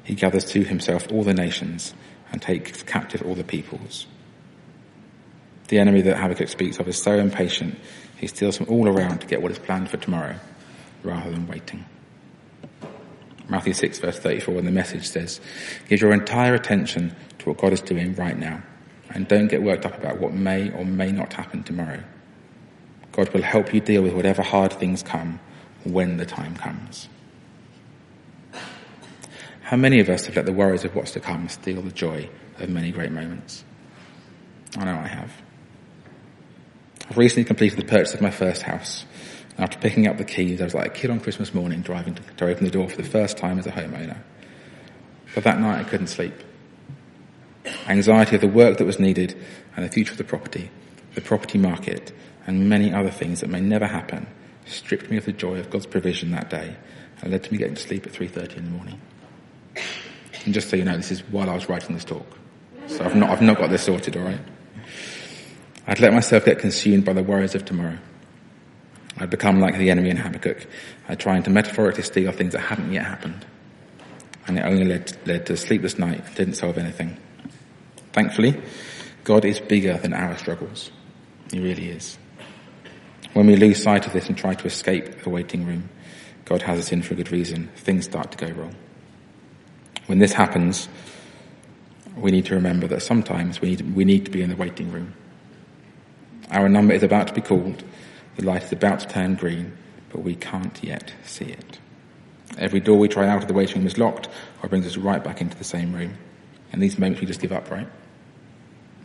He 0.05 0.15
gathers 0.15 0.45
to 0.47 0.63
himself 0.63 1.11
all 1.11 1.25
the 1.25 1.35
nations 1.35 1.95
and 2.33 2.43
takes 2.43 2.83
captive 2.83 3.23
all 3.23 3.35
the 3.35 3.45
peoples. 3.45 4.07
The 5.69 5.79
enemy 5.79 6.03
that 6.03 6.19
Habakkuk 6.19 6.49
speaks 6.49 6.79
of 6.79 6.89
is 6.89 7.03
so 7.03 7.13
impatient, 7.13 7.79
he 8.17 8.27
steals 8.27 8.57
from 8.57 8.69
all 8.69 8.89
around 8.89 9.21
to 9.21 9.27
get 9.27 9.43
what 9.43 9.51
is 9.51 9.59
planned 9.59 9.91
for 9.91 9.97
tomorrow 9.97 10.37
rather 11.03 11.31
than 11.31 11.47
waiting. 11.47 11.85
Matthew 13.49 13.73
6 13.73 13.99
verse 13.99 14.19
34 14.19 14.59
and 14.59 14.67
the 14.67 14.73
message 14.73 15.09
says, 15.09 15.41
give 15.89 16.01
your 16.01 16.13
entire 16.13 16.55
attention 16.55 17.15
to 17.39 17.49
what 17.49 17.59
God 17.59 17.73
is 17.73 17.81
doing 17.81 18.15
right 18.15 18.37
now 18.37 18.63
and 19.11 19.29
don't 19.29 19.49
get 19.49 19.63
worked 19.63 19.87
up 19.87 19.97
about 19.97 20.19
what 20.19 20.33
may 20.33 20.71
or 20.73 20.85
may 20.85 21.13
not 21.13 21.33
happen 21.33 21.63
tomorrow. 21.63 22.03
God 23.13 23.33
will 23.33 23.43
help 23.43 23.73
you 23.73 23.81
deal 23.81 24.03
with 24.03 24.13
whatever 24.13 24.43
hard 24.43 24.73
things 24.73 25.03
come 25.03 25.41
when 25.85 26.17
the 26.17 26.27
time 26.27 26.57
comes. 26.57 27.09
How 29.63 29.77
many 29.77 30.01
of 30.01 30.09
us 30.09 30.27
have 30.27 30.37
let 30.37 30.47
the 30.47 30.53
worries 30.53 30.85
of 30.85 30.95
what's 30.95 31.13
to 31.13 31.21
come 31.21 31.49
steal 31.49 31.83
the 31.83 31.91
joy 31.91 32.29
of 32.59 32.69
many 32.69 32.93
great 32.93 33.11
moments? 33.11 33.65
I 34.77 34.85
know 34.85 34.97
I 34.97 35.09
have. 35.09 35.33
I've 37.09 37.19
recently 37.19 37.45
completed 37.45 37.79
the 37.79 37.85
purchase 37.85 38.15
of 38.15 38.21
my 38.21 38.31
first 38.31 38.63
house. 38.63 39.07
After 39.59 39.79
picking 39.79 40.07
up 40.07 40.19
the 40.19 40.25
keys, 40.25 40.61
I 40.61 40.65
was 40.65 40.75
like 40.75 40.87
a 40.87 40.95
kid 40.95 41.11
on 41.11 41.21
Christmas 41.21 41.55
morning 41.55 41.81
driving 41.81 42.15
to, 42.15 42.23
to 42.23 42.47
open 42.47 42.65
the 42.65 42.71
door 42.71 42.89
for 42.89 42.97
the 42.97 43.09
first 43.09 43.39
time 43.39 43.59
as 43.59 43.67
a 43.67 43.73
homeowner. 43.73 44.19
But 45.35 45.45
that 45.45 45.59
night 45.61 45.81
I 45.81 45.85
couldn't 45.85 46.09
sleep. 46.09 46.35
Anxiety 47.89 48.37
of 48.37 48.43
the 48.43 48.49
work 48.49 48.79
that 48.79 48.85
was 48.85 48.99
needed 48.99 49.37
and 49.75 49.85
the 49.85 49.91
future 49.91 50.13
of 50.13 50.19
the 50.19 50.25
property, 50.25 50.71
the 51.15 51.21
property 51.21 51.59
market, 51.59 52.13
and 52.47 52.69
many 52.69 52.93
other 52.93 53.11
things 53.11 53.41
that 53.41 53.49
may 53.49 53.61
never 53.61 53.87
happen 53.87 54.27
stripped 54.67 55.11
me 55.11 55.17
of 55.17 55.25
the 55.25 55.33
joy 55.33 55.59
of 55.59 55.71
God's 55.71 55.87
provision 55.87 56.31
that 56.33 56.51
day 56.51 56.77
and 57.23 57.33
led 57.33 57.43
to 57.45 57.53
me 57.53 57.59
getting 57.59 57.75
to 57.75 57.83
sleep 57.83 58.07
at 58.07 58.13
3.30 58.13 58.59
in 58.59 58.65
the 58.65 58.71
morning. 58.71 59.01
And 60.45 60.55
just 60.55 60.69
so 60.69 60.77
you 60.77 60.85
know, 60.85 60.97
this 60.97 61.11
is 61.11 61.21
while 61.31 61.51
I 61.51 61.55
was 61.55 61.69
writing 61.69 61.95
this 61.95 62.05
talk. 62.05 62.39
So 62.87 63.05
I've 63.05 63.17
not, 63.17 63.31
I've 63.31 63.43
not 63.43 63.59
got 63.59 63.71
this 63.71 63.83
sorted, 63.83 64.17
alright? 64.17 64.41
I'd 65.87 66.01
let 66.01 66.13
myself 66.13 66.45
get 66.45 66.59
consumed 66.59 67.05
by 67.05 67.13
the 67.13 67.23
worries 67.23 67.55
of 67.55 67.65
tomorrow. 67.65 67.99
I'd 69.19 69.31
become 69.31 69.61
like 69.61 69.79
the 69.79 69.91
enemy 69.91 70.11
in 70.11 70.17
Habakkuk, 70.19 70.67
uh, 71.09 71.15
trying 71.17 71.43
to 71.45 71.51
metaphorically 71.51 72.03
steal 72.03 72.33
things 72.33 72.53
that 72.53 72.61
hadn't 72.61 72.93
yet 72.93 73.07
happened. 73.07 73.47
And 74.47 74.59
it 74.59 74.63
only 74.63 74.85
led, 74.85 75.17
led 75.27 75.47
to 75.47 75.55
a 75.55 75.57
sleepless 75.57 75.99
night, 75.99 76.23
didn't 76.35 76.55
solve 76.55 76.79
anything. 76.79 77.17
Thankfully, 78.13 78.61
God 79.25 79.45
is 79.45 79.59
bigger 79.59 79.95
than 79.99 80.13
our 80.13 80.37
struggles. 80.37 80.91
He 81.51 81.61
really 81.61 81.89
is. 81.89 82.19
When 83.33 83.47
we 83.47 83.57
lose 83.57 83.83
sight 83.83 84.07
of 84.07 84.13
this 84.13 84.29
and 84.29 84.37
try 84.37 84.55
to 84.55 84.67
escape 84.67 85.23
the 85.23 85.31
waiting 85.31 85.67
room, 85.67 85.89
God 86.45 86.63
has 86.63 86.79
us 86.79 86.93
in 86.93 87.03
for 87.03 87.15
a 87.15 87.17
good 87.17 87.33
reason. 87.33 87.69
Things 87.77 88.05
start 88.05 88.33
to 88.33 88.47
go 88.47 88.53
wrong. 88.53 88.75
When 90.07 90.21
this 90.21 90.33
happens, 90.33 90.89
we 92.17 92.31
need 92.31 92.47
to 92.47 92.55
remember 92.55 92.87
that 92.89 93.03
sometimes 93.03 93.61
we 93.61 93.71
need, 93.71 93.95
we 93.95 94.05
need 94.05 94.25
to 94.27 94.31
be 94.31 94.43
in 94.43 94.51
the 94.51 94.57
waiting 94.57 94.91
room. 94.93 95.15
Our 96.51 96.69
number 96.69 96.95
is 96.95 97.03
about 97.03 97.27
to 97.29 97.35
be 97.35 97.41
called 97.41 97.83
the 98.37 98.45
light 98.45 98.63
is 98.63 98.73
about 98.73 99.01
to 99.01 99.09
turn 99.09 99.35
green, 99.35 99.77
but 100.11 100.21
we 100.21 100.35
can't 100.35 100.83
yet 100.83 101.13
see 101.25 101.47
it. 101.47 101.79
Every 102.59 102.81
door 102.81 102.99
we 102.99 103.09
try 103.09 103.29
out 103.29 103.43
of 103.43 103.49
the 103.49 103.55
waiting 103.55 103.79
room 103.79 103.87
is 103.87 103.99
locked 103.99 104.29
or 104.63 104.69
brings 104.69 104.87
us 104.87 104.97
right 104.97 105.23
back 105.23 105.41
into 105.41 105.57
the 105.57 105.65
same 105.65 105.93
room. 105.95 106.15
In 106.73 106.81
these 106.81 106.99
moments 106.99 107.21
we 107.21 107.27
just 107.27 107.41
give 107.41 107.53
up, 107.53 107.71
right? 107.71 107.89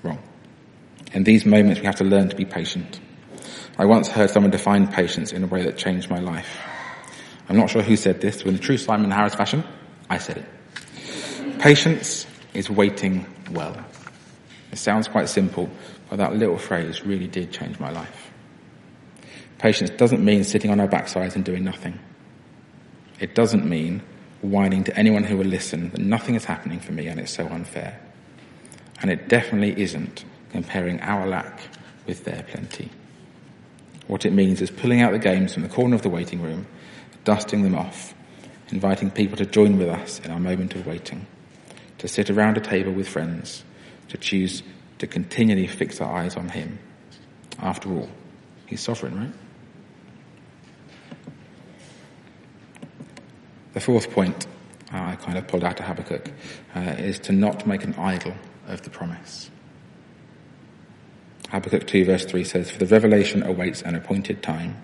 Wrong. 0.04 0.20
In 1.14 1.24
these 1.24 1.46
moments 1.46 1.80
we 1.80 1.86
have 1.86 1.98
to 1.98 2.04
learn 2.04 2.30
to 2.30 2.36
be 2.36 2.46
patient. 2.46 3.00
I 3.78 3.86
once 3.86 4.08
heard 4.08 4.30
someone 4.30 4.52
define 4.52 4.88
patience 4.88 5.34
in 5.34 5.44
a 5.44 5.48
way 5.48 5.64
that 5.64 5.78
changed 5.78 6.10
my 6.10 6.20
life. 6.20 6.60
I'm 7.50 7.58
not 7.58 7.70
sure 7.70 7.82
who 7.82 7.98
said 7.98 8.22
this, 8.22 8.38
but 8.38 8.48
in 8.48 8.54
the 8.54 8.62
true 8.62 8.78
Simon 8.78 9.12
Harris 9.12 9.36
fashion, 9.36 9.64
I 10.10 10.18
said 10.18 10.38
it. 10.38 11.60
Patience 11.60 12.26
is 12.54 12.70
waiting 12.70 13.26
well. 13.52 13.76
It 14.72 14.78
sounds 14.78 15.08
quite 15.08 15.28
simple, 15.28 15.70
but 16.10 16.18
that 16.18 16.36
little 16.36 16.58
phrase 16.58 17.04
really 17.04 17.28
did 17.28 17.52
change 17.52 17.80
my 17.80 17.92
life. 17.92 18.31
Patience 19.62 19.92
doesn't 19.92 20.26
mean 20.26 20.44
sitting 20.44 20.72
on 20.72 20.80
our 20.80 20.88
backsides 20.88 21.36
and 21.36 21.46
doing 21.46 21.64
nothing. 21.64 22.00
It 23.20 23.36
doesn't 23.36 23.64
mean 23.64 24.02
whining 24.42 24.84
to 24.86 24.98
anyone 24.98 25.24
who 25.24 25.38
will 25.38 25.46
listen 25.46 25.92
that 25.92 26.02
nothing 26.02 26.34
is 26.34 26.46
happening 26.46 26.80
for 26.80 26.94
me 26.94 27.06
and 27.06 27.20
it's 27.20 27.32
so 27.32 27.46
unfair. 27.46 28.02
And 29.04 29.12
it 29.12 29.30
definitely 29.30 29.80
isn't 29.80 30.26
comparing 30.50 31.00
our 31.02 31.28
lack 31.28 31.62
with 32.08 32.24
their 32.24 32.42
plenty. 32.42 32.90
What 34.08 34.26
it 34.26 34.34
means 34.34 34.62
is 34.62 34.72
pulling 34.72 35.04
out 35.04 35.12
the 35.12 35.20
games 35.20 35.54
from 35.54 35.62
the 35.62 35.70
corner 35.70 35.94
of 35.94 36.02
the 36.02 36.10
waiting 36.10 36.42
room, 36.42 36.66
dusting 37.24 37.62
them 37.62 37.76
off, 37.76 38.16
inviting 38.70 39.12
people 39.12 39.38
to 39.38 39.46
join 39.46 39.78
with 39.78 39.90
us 39.90 40.20
in 40.22 40.32
our 40.32 40.40
moment 40.40 40.74
of 40.74 40.88
waiting, 40.88 41.28
to 42.00 42.08
sit 42.08 42.32
around 42.32 42.58
a 42.58 42.62
table 42.62 42.92
with 42.92 43.08
friends, 43.08 43.64
to 44.08 44.18
choose 44.18 44.64
to 44.98 45.06
continually 45.06 45.68
fix 45.68 46.02
our 46.02 46.12
eyes 46.12 46.36
on 46.36 46.50
Him. 46.50 46.80
After 47.60 47.94
all, 47.94 48.10
He's 48.66 48.82
sovereign, 48.82 49.20
right? 49.20 49.34
The 53.74 53.80
fourth 53.80 54.12
point 54.12 54.48
uh, 54.94 54.98
I 54.98 55.16
kind 55.16 55.38
of 55.38 55.48
pulled 55.48 55.64
out 55.64 55.80
of 55.80 55.86
Habakkuk 55.86 56.32
uh, 56.76 56.80
is 56.98 57.20
to 57.20 57.32
not 57.32 57.66
make 57.66 57.84
an 57.84 57.96
idol 57.96 58.34
of 58.68 58.82
the 58.82 58.90
promise. 58.90 59.50
Habakkuk 61.50 61.88
2 61.88 62.06
verse 62.06 62.26
3 62.26 62.44
says, 62.44 62.72
For 62.72 62.80
the 62.80 62.86
revelation 62.86 63.44
awaits 63.44 63.82
an 63.82 63.96
appointed 63.96 64.44
time. 64.44 64.82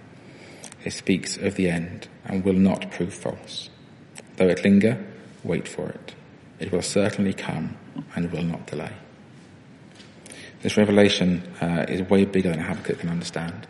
It 0.84 0.91
speaks 0.91 1.38
of 1.38 1.56
the 1.56 1.70
end 1.70 2.08
and 2.25 2.44
will 2.46 2.53
not 2.53 2.91
prove 2.91 3.13
false. 3.13 3.70
Though 4.38 4.48
it 4.48 4.63
linger, 4.63 5.06
wait 5.44 5.67
for 5.67 5.89
it. 5.89 6.15
It 6.60 6.72
will 6.72 6.82
certainly 6.82 7.34
come 7.34 7.77
and 8.15 8.32
will 8.32 8.44
not 8.44 8.67
delay. 8.67 8.94
This 10.62 10.77
revelation 10.77 11.44
uh, 11.62 11.86
is 11.88 12.01
way 12.10 12.25
bigger 12.25 12.50
than 12.50 12.60
Habakkuk 12.60 13.00
can 13.00 13.10
understand. 13.10 13.67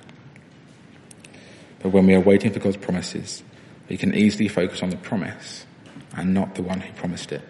But 1.80 1.90
when 1.90 2.06
we 2.06 2.16
are 2.16 2.20
waiting 2.20 2.52
for 2.52 2.60
God's 2.60 2.78
promises, 2.78 3.44
we 3.90 3.98
can 3.98 4.14
easily 4.14 4.48
focus 4.48 4.84
on 4.84 4.90
the 4.90 4.98
promise 4.98 5.66
and 6.16 6.34
not 6.34 6.56
the 6.56 6.62
one 6.62 6.82
who 6.82 6.92
promised 6.94 7.32
it. 7.32 7.42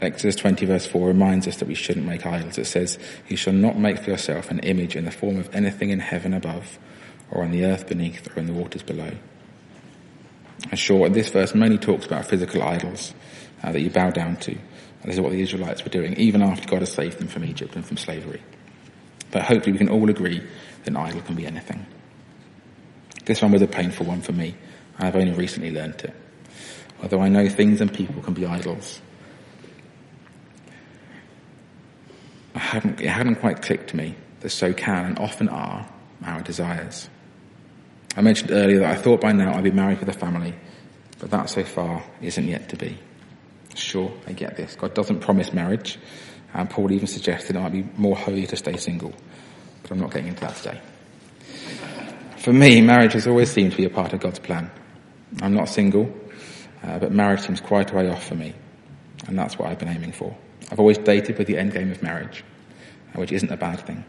Exodus 0.00 0.36
20 0.36 0.64
verse 0.64 0.86
4 0.86 1.08
reminds 1.08 1.46
us 1.46 1.58
that 1.58 1.68
we 1.68 1.74
shouldn't 1.74 2.06
make 2.06 2.24
idols. 2.24 2.56
It 2.56 2.66
says, 2.66 2.98
You 3.28 3.36
shall 3.36 3.52
not 3.52 3.78
make 3.78 3.98
for 3.98 4.10
yourself 4.10 4.50
an 4.50 4.60
image 4.60 4.96
in 4.96 5.04
the 5.04 5.10
form 5.10 5.38
of 5.38 5.54
anything 5.54 5.90
in 5.90 6.00
heaven 6.00 6.32
above, 6.32 6.78
or 7.30 7.42
on 7.42 7.50
the 7.50 7.64
earth 7.64 7.86
beneath, 7.86 8.34
or 8.34 8.40
in 8.40 8.46
the 8.46 8.52
waters 8.54 8.82
below. 8.82 9.12
And 10.70 10.78
sure, 10.78 11.08
this 11.08 11.28
verse 11.28 11.54
mainly 11.54 11.78
talks 11.78 12.06
about 12.06 12.26
physical 12.26 12.62
idols 12.62 13.14
uh, 13.62 13.72
that 13.72 13.80
you 13.80 13.90
bow 13.90 14.10
down 14.10 14.36
to. 14.36 14.52
And 14.52 15.04
this 15.04 15.14
is 15.14 15.20
what 15.20 15.32
the 15.32 15.42
Israelites 15.42 15.84
were 15.84 15.90
doing, 15.90 16.14
even 16.14 16.42
after 16.42 16.68
God 16.68 16.80
has 16.80 16.92
saved 16.92 17.18
them 17.18 17.28
from 17.28 17.44
Egypt 17.44 17.76
and 17.76 17.84
from 17.84 17.96
slavery. 17.96 18.42
But 19.30 19.42
hopefully 19.42 19.72
we 19.72 19.78
can 19.78 19.88
all 19.88 20.08
agree 20.08 20.38
that 20.38 20.88
an 20.88 20.96
idol 20.96 21.22
can 21.22 21.34
be 21.34 21.46
anything. 21.46 21.86
This 23.30 23.40
one 23.40 23.52
was 23.52 23.62
a 23.62 23.68
painful 23.68 24.06
one 24.06 24.22
for 24.22 24.32
me. 24.32 24.56
I've 24.98 25.14
only 25.14 25.30
recently 25.30 25.70
learnt 25.70 26.02
it. 26.02 26.12
Although 27.00 27.20
I 27.20 27.28
know 27.28 27.48
things 27.48 27.80
and 27.80 27.94
people 27.94 28.20
can 28.22 28.34
be 28.34 28.44
idols. 28.44 29.00
I 32.56 32.58
haven't, 32.58 33.00
it 33.00 33.06
hadn't 33.06 33.36
quite 33.36 33.62
clicked 33.62 33.90
to 33.90 33.96
me 33.96 34.16
that 34.40 34.50
so 34.50 34.72
can 34.72 35.04
and 35.04 35.18
often 35.20 35.48
are 35.48 35.88
our 36.24 36.42
desires. 36.42 37.08
I 38.16 38.22
mentioned 38.22 38.50
earlier 38.50 38.80
that 38.80 38.90
I 38.90 38.96
thought 38.96 39.20
by 39.20 39.30
now 39.30 39.54
I'd 39.54 39.62
be 39.62 39.70
married 39.70 40.00
with 40.00 40.08
a 40.08 40.18
family, 40.18 40.52
but 41.20 41.30
that 41.30 41.50
so 41.50 41.62
far 41.62 42.02
isn't 42.20 42.48
yet 42.48 42.68
to 42.70 42.76
be. 42.76 42.98
Sure, 43.76 44.12
I 44.26 44.32
get 44.32 44.56
this. 44.56 44.74
God 44.74 44.92
doesn't 44.92 45.20
promise 45.20 45.52
marriage, 45.52 46.00
and 46.52 46.68
Paul 46.68 46.90
even 46.90 47.06
suggested 47.06 47.54
it 47.54 47.60
might 47.60 47.70
be 47.70 47.86
more 47.96 48.16
holy 48.16 48.48
to 48.48 48.56
stay 48.56 48.76
single, 48.76 49.14
but 49.82 49.92
I'm 49.92 50.00
not 50.00 50.10
getting 50.10 50.26
into 50.26 50.40
that 50.40 50.56
today. 50.56 50.80
For 52.40 52.54
me, 52.54 52.80
marriage 52.80 53.12
has 53.12 53.26
always 53.26 53.50
seemed 53.50 53.72
to 53.72 53.76
be 53.76 53.84
a 53.84 53.90
part 53.90 54.14
of 54.14 54.20
God's 54.20 54.38
plan. 54.38 54.70
I'm 55.42 55.52
not 55.52 55.68
single, 55.68 56.10
uh, 56.82 56.98
but 56.98 57.12
marriage 57.12 57.40
seems 57.40 57.60
quite 57.60 57.92
a 57.92 57.94
way 57.94 58.08
off 58.08 58.26
for 58.26 58.34
me, 58.34 58.54
and 59.26 59.38
that's 59.38 59.58
what 59.58 59.68
I've 59.68 59.78
been 59.78 59.88
aiming 59.88 60.12
for. 60.12 60.34
I've 60.70 60.80
always 60.80 60.96
dated 60.96 61.36
with 61.36 61.48
the 61.48 61.58
end 61.58 61.74
game 61.74 61.90
of 61.90 62.02
marriage, 62.02 62.42
uh, 63.14 63.20
which 63.20 63.30
isn't 63.30 63.52
a 63.52 63.58
bad 63.58 63.86
thing. 63.86 64.02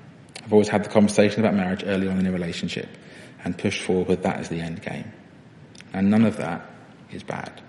I've 0.46 0.54
always 0.54 0.70
had 0.70 0.86
the 0.86 0.90
conversation 0.90 1.42
about 1.42 1.56
marriage 1.56 1.84
early 1.86 2.08
on 2.08 2.20
in 2.20 2.26
a 2.26 2.32
relationship 2.32 2.88
and 3.44 3.58
pushed 3.58 3.82
forward 3.82 4.08
with 4.08 4.24
that 4.24 4.38
as 4.38 4.48
the 4.48 4.62
end 4.62 4.82
game. 4.82 5.12
And 5.92 6.10
none 6.10 6.24
of 6.24 6.38
that 6.38 6.66
is 7.12 7.24
bad. 7.24 7.62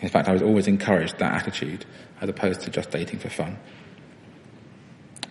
In 0.00 0.08
fact, 0.08 0.26
I 0.26 0.32
was 0.32 0.40
always 0.40 0.68
encouraged 0.68 1.18
that 1.18 1.34
attitude 1.34 1.84
as 2.22 2.30
opposed 2.30 2.62
to 2.62 2.70
just 2.70 2.90
dating 2.90 3.18
for 3.18 3.28
fun. 3.28 3.58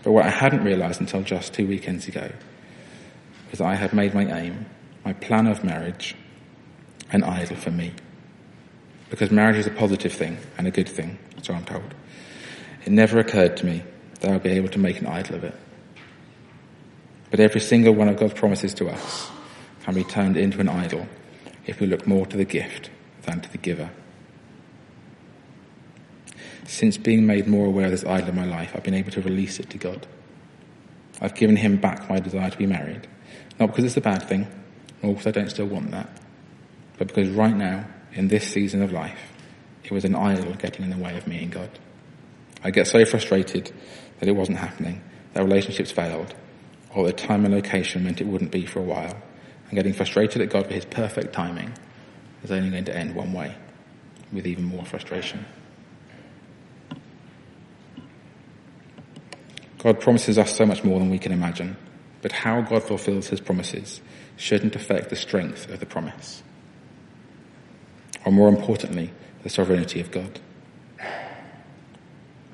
But 0.04 0.12
what 0.12 0.26
I 0.26 0.30
hadn't 0.30 0.64
realized 0.64 1.02
until 1.02 1.24
just 1.24 1.56
two 1.56 1.66
weekends 1.66 2.08
ago 2.08 2.32
that 3.54 3.62
I 3.62 3.76
had 3.76 3.94
made 3.94 4.14
my 4.14 4.26
aim, 4.26 4.66
my 5.06 5.14
plan 5.14 5.46
of 5.48 5.64
marriage, 5.64 6.16
an 7.12 7.24
idol 7.24 7.56
for 7.56 7.70
me. 7.72 7.94
Because 9.10 9.30
marriage 9.30 9.58
is 9.58 9.68
a 9.68 9.72
positive 9.72 10.12
thing 10.12 10.38
and 10.58 10.66
a 10.66 10.72
good 10.72 10.90
thing, 10.90 11.20
so 11.44 11.54
I'm 11.54 11.64
told. 11.64 11.94
It 12.84 12.92
never 12.92 13.20
occurred 13.20 13.56
to 13.58 13.66
me 13.66 13.84
that 14.20 14.32
I'd 14.32 14.42
be 14.42 14.50
able 14.50 14.70
to 14.70 14.80
make 14.80 15.00
an 15.00 15.08
idol 15.08 15.36
of 15.36 15.44
it. 15.44 15.56
But 17.30 17.40
every 17.40 17.62
single 17.62 17.94
one 17.94 18.10
of 18.10 18.18
God's 18.18 18.34
promises 18.34 18.74
to 18.76 18.90
us 18.90 19.30
can 19.84 19.94
be 19.94 20.04
turned 20.04 20.36
into 20.36 20.60
an 20.60 20.70
idol 20.70 21.08
if 21.66 21.80
we 21.80 21.88
look 21.88 22.08
more 22.08 22.26
to 22.26 22.38
the 22.38 22.46
gift 22.46 22.90
than 23.24 23.42
to 23.42 23.52
the 23.52 23.58
giver. 23.58 23.92
Since 26.66 26.98
being 26.98 27.26
made 27.26 27.48
more 27.48 27.68
aware 27.68 27.86
of 27.86 27.92
this 27.92 28.06
idol 28.06 28.30
in 28.30 28.36
my 28.36 28.46
life, 28.46 28.72
I've 28.76 28.84
been 28.84 28.94
able 28.94 29.12
to 29.12 29.22
release 29.22 29.60
it 29.60 29.70
to 29.72 29.78
God. 29.78 30.08
I've 31.22 31.36
given 31.36 31.56
him 31.56 31.78
back 31.78 32.10
my 32.10 32.20
desire 32.20 32.50
to 32.50 32.58
be 32.58 32.66
married. 32.66 33.08
Not 33.60 33.68
because 33.68 33.86
it's 33.86 33.98
a 33.98 34.02
bad 34.02 34.28
thing, 34.28 34.48
nor 35.02 35.14
because 35.14 35.28
I 35.28 35.32
don't 35.32 35.50
still 35.50 35.68
want 35.68 35.92
that, 35.92 36.10
but 36.98 37.08
because 37.08 37.30
right 37.30 37.56
now, 37.56 37.86
in 38.14 38.28
this 38.28 38.48
season 38.48 38.82
of 38.82 38.92
life, 38.92 39.20
it 39.84 39.92
was 39.92 40.06
an 40.06 40.16
idol 40.16 40.54
getting 40.54 40.86
in 40.86 40.92
the 40.92 40.98
way 40.98 41.18
of 41.18 41.28
me 41.28 41.44
and 41.44 41.52
God. 41.52 41.70
I 42.64 42.72
get 42.72 42.88
so 42.88 43.06
frustrated 43.06 43.72
that 44.20 44.30
it 44.30 44.36
wasn't 44.36 44.60
happening, 44.60 45.02
that 45.34 45.44
relationships 45.44 45.92
failed, 45.92 46.34
or 46.96 47.06
the 47.06 47.14
time 47.14 47.44
and 47.46 47.54
location 47.54 48.04
meant 48.04 48.22
it 48.22 48.28
wouldn't 48.28 48.52
be 48.52 48.66
for 48.66 48.80
a 48.80 48.84
while. 48.84 49.22
And 49.68 49.76
getting 49.76 49.94
frustrated 49.94 50.42
at 50.42 50.50
God 50.50 50.68
for 50.68 50.74
his 50.74 50.86
perfect 50.86 51.34
timing 51.34 51.74
is 52.44 52.52
only 52.52 52.70
going 52.70 52.86
to 52.86 52.96
end 52.96 53.16
one 53.16 53.34
way, 53.34 53.56
with 54.32 54.46
even 54.46 54.64
more 54.64 54.86
frustration. 54.86 55.46
God 59.80 60.00
promises 60.00 60.38
us 60.38 60.56
so 60.56 60.66
much 60.66 60.84
more 60.84 61.00
than 61.00 61.10
we 61.10 61.20
can 61.20 61.32
imagine, 61.32 61.76
but 62.24 62.32
how 62.32 62.62
God 62.62 62.82
fulfills 62.82 63.28
his 63.28 63.42
promises 63.42 64.02
shouldn't 64.38 64.76
affect 64.76 65.10
the 65.12 65.16
strength 65.16 65.70
of 65.70 65.80
the 65.80 65.86
promise. 65.86 66.42
Or 68.26 68.32
more 68.32 68.48
importantly, 68.48 69.12
the 69.44 69.50
sovereignty 69.50 70.00
of 70.00 70.10
God. 70.10 70.40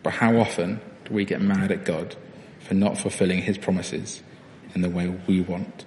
But 0.02 0.14
how 0.14 0.38
often 0.38 0.82
do 1.06 1.14
we 1.14 1.24
get 1.24 1.40
mad 1.40 1.72
at 1.72 1.86
God 1.86 2.16
for 2.60 2.74
not 2.74 2.98
fulfilling 2.98 3.44
his 3.44 3.60
promises 3.60 4.24
in 4.74 4.82
the 4.82 4.90
way 4.90 5.08
we 5.28 5.42
want 5.42 5.86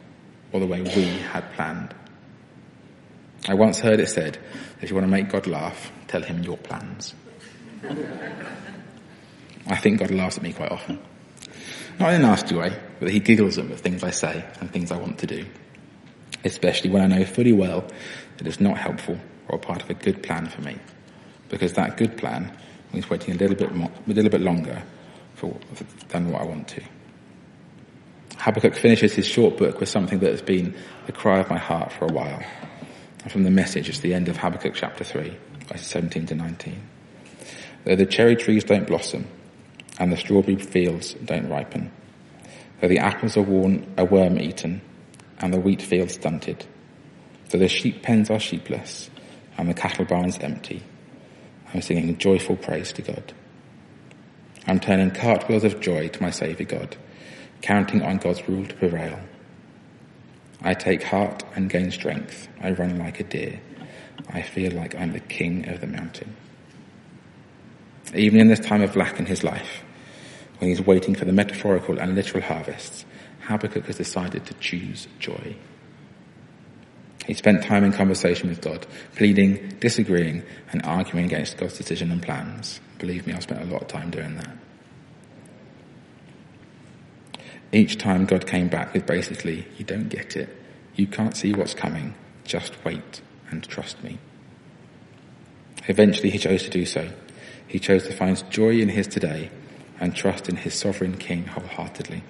or 0.52 0.60
the 0.60 0.66
way 0.66 0.80
we 0.80 1.04
had 1.04 1.52
planned? 1.54 1.92
I 3.48 3.54
once 3.54 3.80
heard 3.80 3.98
it 3.98 4.08
said, 4.08 4.38
if 4.80 4.90
you 4.90 4.94
want 4.94 5.06
to 5.06 5.10
make 5.10 5.28
God 5.28 5.48
laugh, 5.48 5.90
tell 6.06 6.22
him 6.22 6.44
your 6.44 6.56
plans. 6.56 7.14
I 9.66 9.76
think 9.76 9.98
God 9.98 10.12
laughs 10.12 10.36
at 10.36 10.44
me 10.44 10.52
quite 10.52 10.70
often. 10.70 11.00
Not 11.98 12.14
in 12.14 12.20
a 12.20 12.26
nasty 12.26 12.54
way, 12.54 12.76
but 13.00 13.10
he 13.10 13.20
giggles 13.20 13.58
at 13.58 13.66
things 13.80 14.02
I 14.02 14.10
say 14.10 14.44
and 14.60 14.70
things 14.70 14.90
I 14.90 14.96
want 14.96 15.18
to 15.18 15.26
do. 15.26 15.44
Especially 16.44 16.90
when 16.90 17.02
I 17.02 17.06
know 17.06 17.24
fully 17.24 17.52
well 17.52 17.84
that 18.36 18.46
it's 18.46 18.60
not 18.60 18.78
helpful 18.78 19.18
or 19.48 19.58
part 19.58 19.82
of 19.82 19.90
a 19.90 19.94
good 19.94 20.22
plan 20.22 20.46
for 20.46 20.60
me. 20.62 20.76
Because 21.48 21.74
that 21.74 21.96
good 21.96 22.16
plan 22.16 22.56
means 22.92 23.08
waiting 23.08 23.34
a 23.34 23.38
little 23.38 23.56
bit 23.56 23.74
more, 23.74 23.90
a 24.06 24.12
little 24.12 24.30
bit 24.30 24.40
longer 24.40 24.82
for, 25.34 25.56
than 26.08 26.30
what 26.30 26.42
I 26.42 26.44
want 26.44 26.68
to. 26.68 26.82
Habakkuk 28.38 28.74
finishes 28.74 29.14
his 29.14 29.26
short 29.26 29.56
book 29.56 29.78
with 29.78 29.88
something 29.88 30.18
that 30.20 30.30
has 30.30 30.42
been 30.42 30.74
the 31.06 31.12
cry 31.12 31.38
of 31.38 31.48
my 31.48 31.58
heart 31.58 31.92
for 31.92 32.06
a 32.06 32.12
while. 32.12 32.42
And 33.22 33.30
from 33.30 33.44
the 33.44 33.50
message, 33.50 33.88
it's 33.88 34.00
the 34.00 34.14
end 34.14 34.28
of 34.28 34.36
Habakkuk 34.36 34.74
chapter 34.74 35.04
3, 35.04 35.36
verses 35.68 35.86
17 35.86 36.26
to 36.26 36.34
19. 36.34 36.82
Though 37.84 37.96
the 37.96 38.06
cherry 38.06 38.36
trees 38.36 38.64
don't 38.64 38.86
blossom, 38.86 39.26
and 39.98 40.12
the 40.12 40.16
strawberry 40.16 40.56
fields 40.56 41.14
don't 41.24 41.48
ripen. 41.48 41.90
Though 42.80 42.88
the 42.88 42.98
apples 42.98 43.36
are, 43.36 43.42
worn, 43.42 43.86
are 43.96 44.04
worm 44.04 44.40
eaten 44.40 44.80
and 45.38 45.52
the 45.52 45.60
wheat 45.60 45.82
fields 45.82 46.14
stunted. 46.14 46.64
Though 47.50 47.58
the 47.58 47.68
sheep 47.68 48.02
pens 48.02 48.30
are 48.30 48.40
sheepless 48.40 49.10
and 49.56 49.68
the 49.68 49.74
cattle 49.74 50.04
barns 50.04 50.38
empty. 50.38 50.82
I'm 51.72 51.82
singing 51.82 52.18
joyful 52.18 52.56
praise 52.56 52.92
to 52.94 53.02
God. 53.02 53.32
I'm 54.66 54.80
turning 54.80 55.10
cartwheels 55.10 55.64
of 55.64 55.80
joy 55.80 56.08
to 56.08 56.22
my 56.22 56.30
Saviour 56.30 56.68
God, 56.68 56.96
counting 57.60 58.02
on 58.02 58.18
God's 58.18 58.48
rule 58.48 58.66
to 58.66 58.74
prevail. 58.74 59.18
I 60.60 60.74
take 60.74 61.02
heart 61.02 61.42
and 61.54 61.68
gain 61.68 61.90
strength. 61.90 62.48
I 62.60 62.70
run 62.70 62.98
like 62.98 63.18
a 63.20 63.24
deer. 63.24 63.60
I 64.28 64.42
feel 64.42 64.72
like 64.72 64.94
I'm 64.94 65.12
the 65.12 65.20
king 65.20 65.68
of 65.68 65.80
the 65.80 65.86
mountain 65.86 66.36
even 68.14 68.40
in 68.40 68.48
this 68.48 68.60
time 68.60 68.82
of 68.82 68.96
lack 68.96 69.18
in 69.18 69.26
his 69.26 69.42
life, 69.44 69.82
when 70.58 70.68
he's 70.68 70.80
waiting 70.80 71.14
for 71.14 71.24
the 71.24 71.32
metaphorical 71.32 71.98
and 71.98 72.14
literal 72.14 72.42
harvests, 72.42 73.04
Habakkuk 73.40 73.86
has 73.86 73.96
decided 73.96 74.46
to 74.46 74.54
choose 74.54 75.08
joy. 75.18 75.56
He 77.26 77.34
spent 77.34 77.62
time 77.62 77.84
in 77.84 77.92
conversation 77.92 78.48
with 78.48 78.60
God, 78.60 78.86
pleading, 79.14 79.76
disagreeing, 79.80 80.42
and 80.72 80.84
arguing 80.84 81.26
against 81.26 81.56
God's 81.56 81.78
decision 81.78 82.10
and 82.10 82.22
plans. 82.22 82.80
Believe 82.98 83.26
me, 83.26 83.32
I 83.32 83.38
spent 83.38 83.62
a 83.62 83.72
lot 83.72 83.82
of 83.82 83.88
time 83.88 84.10
doing 84.10 84.36
that. 84.36 84.56
Each 87.72 87.96
time 87.96 88.26
God 88.26 88.46
came 88.46 88.68
back 88.68 88.92
with 88.92 89.06
basically, 89.06 89.66
you 89.78 89.84
don't 89.84 90.08
get 90.08 90.36
it. 90.36 90.54
You 90.94 91.06
can't 91.06 91.36
see 91.36 91.54
what's 91.54 91.74
coming. 91.74 92.14
Just 92.44 92.84
wait 92.84 93.22
and 93.50 93.62
trust 93.62 94.02
me. 94.04 94.18
Eventually 95.88 96.30
he 96.30 96.38
chose 96.38 96.64
to 96.64 96.70
do 96.70 96.84
so. 96.84 97.08
He 97.66 97.78
chose 97.78 98.06
to 98.06 98.12
find 98.12 98.42
joy 98.50 98.80
in 98.80 98.88
his 98.88 99.06
today 99.06 99.50
and 99.98 100.14
trust 100.14 100.48
in 100.48 100.56
his 100.56 100.74
sovereign 100.74 101.16
king 101.16 101.46
wholeheartedly. 101.46 102.22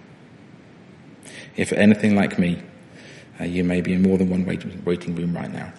If 1.56 1.72
anything 1.72 2.14
like 2.14 2.38
me, 2.38 2.62
uh, 3.40 3.44
you 3.44 3.64
may 3.64 3.80
be 3.80 3.94
in 3.94 4.02
more 4.02 4.18
than 4.18 4.30
one 4.30 4.44
waiting 4.44 5.14
room 5.14 5.34
right 5.34 5.52
now, 5.52 5.72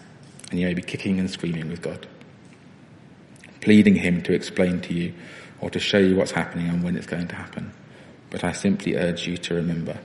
and 0.49 0.59
you 0.59 0.65
may 0.65 0.73
be 0.73 0.81
kicking 0.81 1.19
and 1.19 1.29
screaming 1.29 1.69
with 1.69 1.81
God, 1.81 2.07
pleading 3.61 3.95
him 3.95 4.21
to 4.23 4.33
explain 4.33 4.81
to 4.81 4.93
you 4.93 5.13
or 5.61 5.69
to 5.69 5.79
show 5.79 5.97
you 5.97 6.15
what's 6.15 6.31
happening 6.31 6.67
and 6.67 6.83
when 6.83 6.95
it's 6.95 7.07
going 7.07 7.27
to 7.27 7.35
happen. 7.35 7.71
But 8.29 8.43
I 8.43 8.51
simply 8.51 8.95
urge 8.95 9.27
you 9.27 9.37
to 9.37 9.53
remember 9.53 9.97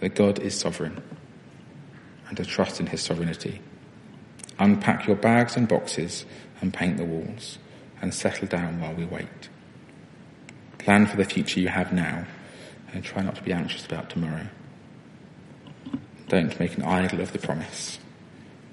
that 0.00 0.14
God 0.14 0.40
is 0.40 0.58
sovereign 0.58 1.00
and 2.28 2.36
to 2.36 2.44
trust 2.44 2.80
in 2.80 2.86
his 2.86 3.02
sovereignty. 3.02 3.60
Unpack 4.58 5.06
your 5.06 5.16
bags 5.16 5.56
and 5.56 5.68
boxes 5.68 6.26
and 6.60 6.74
paint 6.74 6.96
the 6.96 7.04
walls 7.04 7.58
and 8.00 8.12
settle 8.14 8.48
down 8.48 8.80
while 8.80 8.94
we 8.94 9.04
wait. 9.04 9.48
Plan 10.78 11.06
for 11.06 11.16
the 11.16 11.24
future 11.24 11.60
you 11.60 11.68
have 11.68 11.92
now 11.92 12.26
and 12.92 13.04
try 13.04 13.22
not 13.22 13.36
to 13.36 13.42
be 13.42 13.52
anxious 13.52 13.84
about 13.86 14.10
tomorrow. 14.10 14.46
Don't 16.28 16.58
make 16.58 16.76
an 16.76 16.84
idol 16.84 17.20
of 17.20 17.32
the 17.32 17.38
promise. 17.38 17.98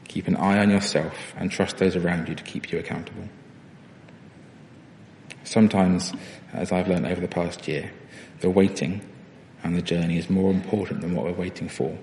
Keep 0.07 0.27
an 0.27 0.35
eye 0.35 0.59
on 0.59 0.69
yourself 0.69 1.33
and 1.35 1.51
trust 1.51 1.77
those 1.77 1.95
around 1.95 2.27
you 2.27 2.35
to 2.35 2.43
keep 2.43 2.71
you 2.71 2.79
accountable. 2.79 3.27
Sometimes, 5.43 6.13
as 6.53 6.71
I've 6.71 6.87
learned 6.87 7.07
over 7.07 7.21
the 7.21 7.27
past 7.27 7.67
year, 7.67 7.91
the 8.41 8.49
waiting 8.49 9.01
and 9.63 9.75
the 9.75 9.81
journey 9.81 10.17
is 10.17 10.29
more 10.29 10.51
important 10.51 11.01
than 11.01 11.15
what 11.15 11.25
we're 11.25 11.31
waiting 11.31 11.67
for 11.67 11.97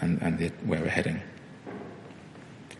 and, 0.00 0.20
and 0.22 0.38
the, 0.38 0.48
where 0.64 0.80
we're 0.80 0.88
heading. 0.88 1.20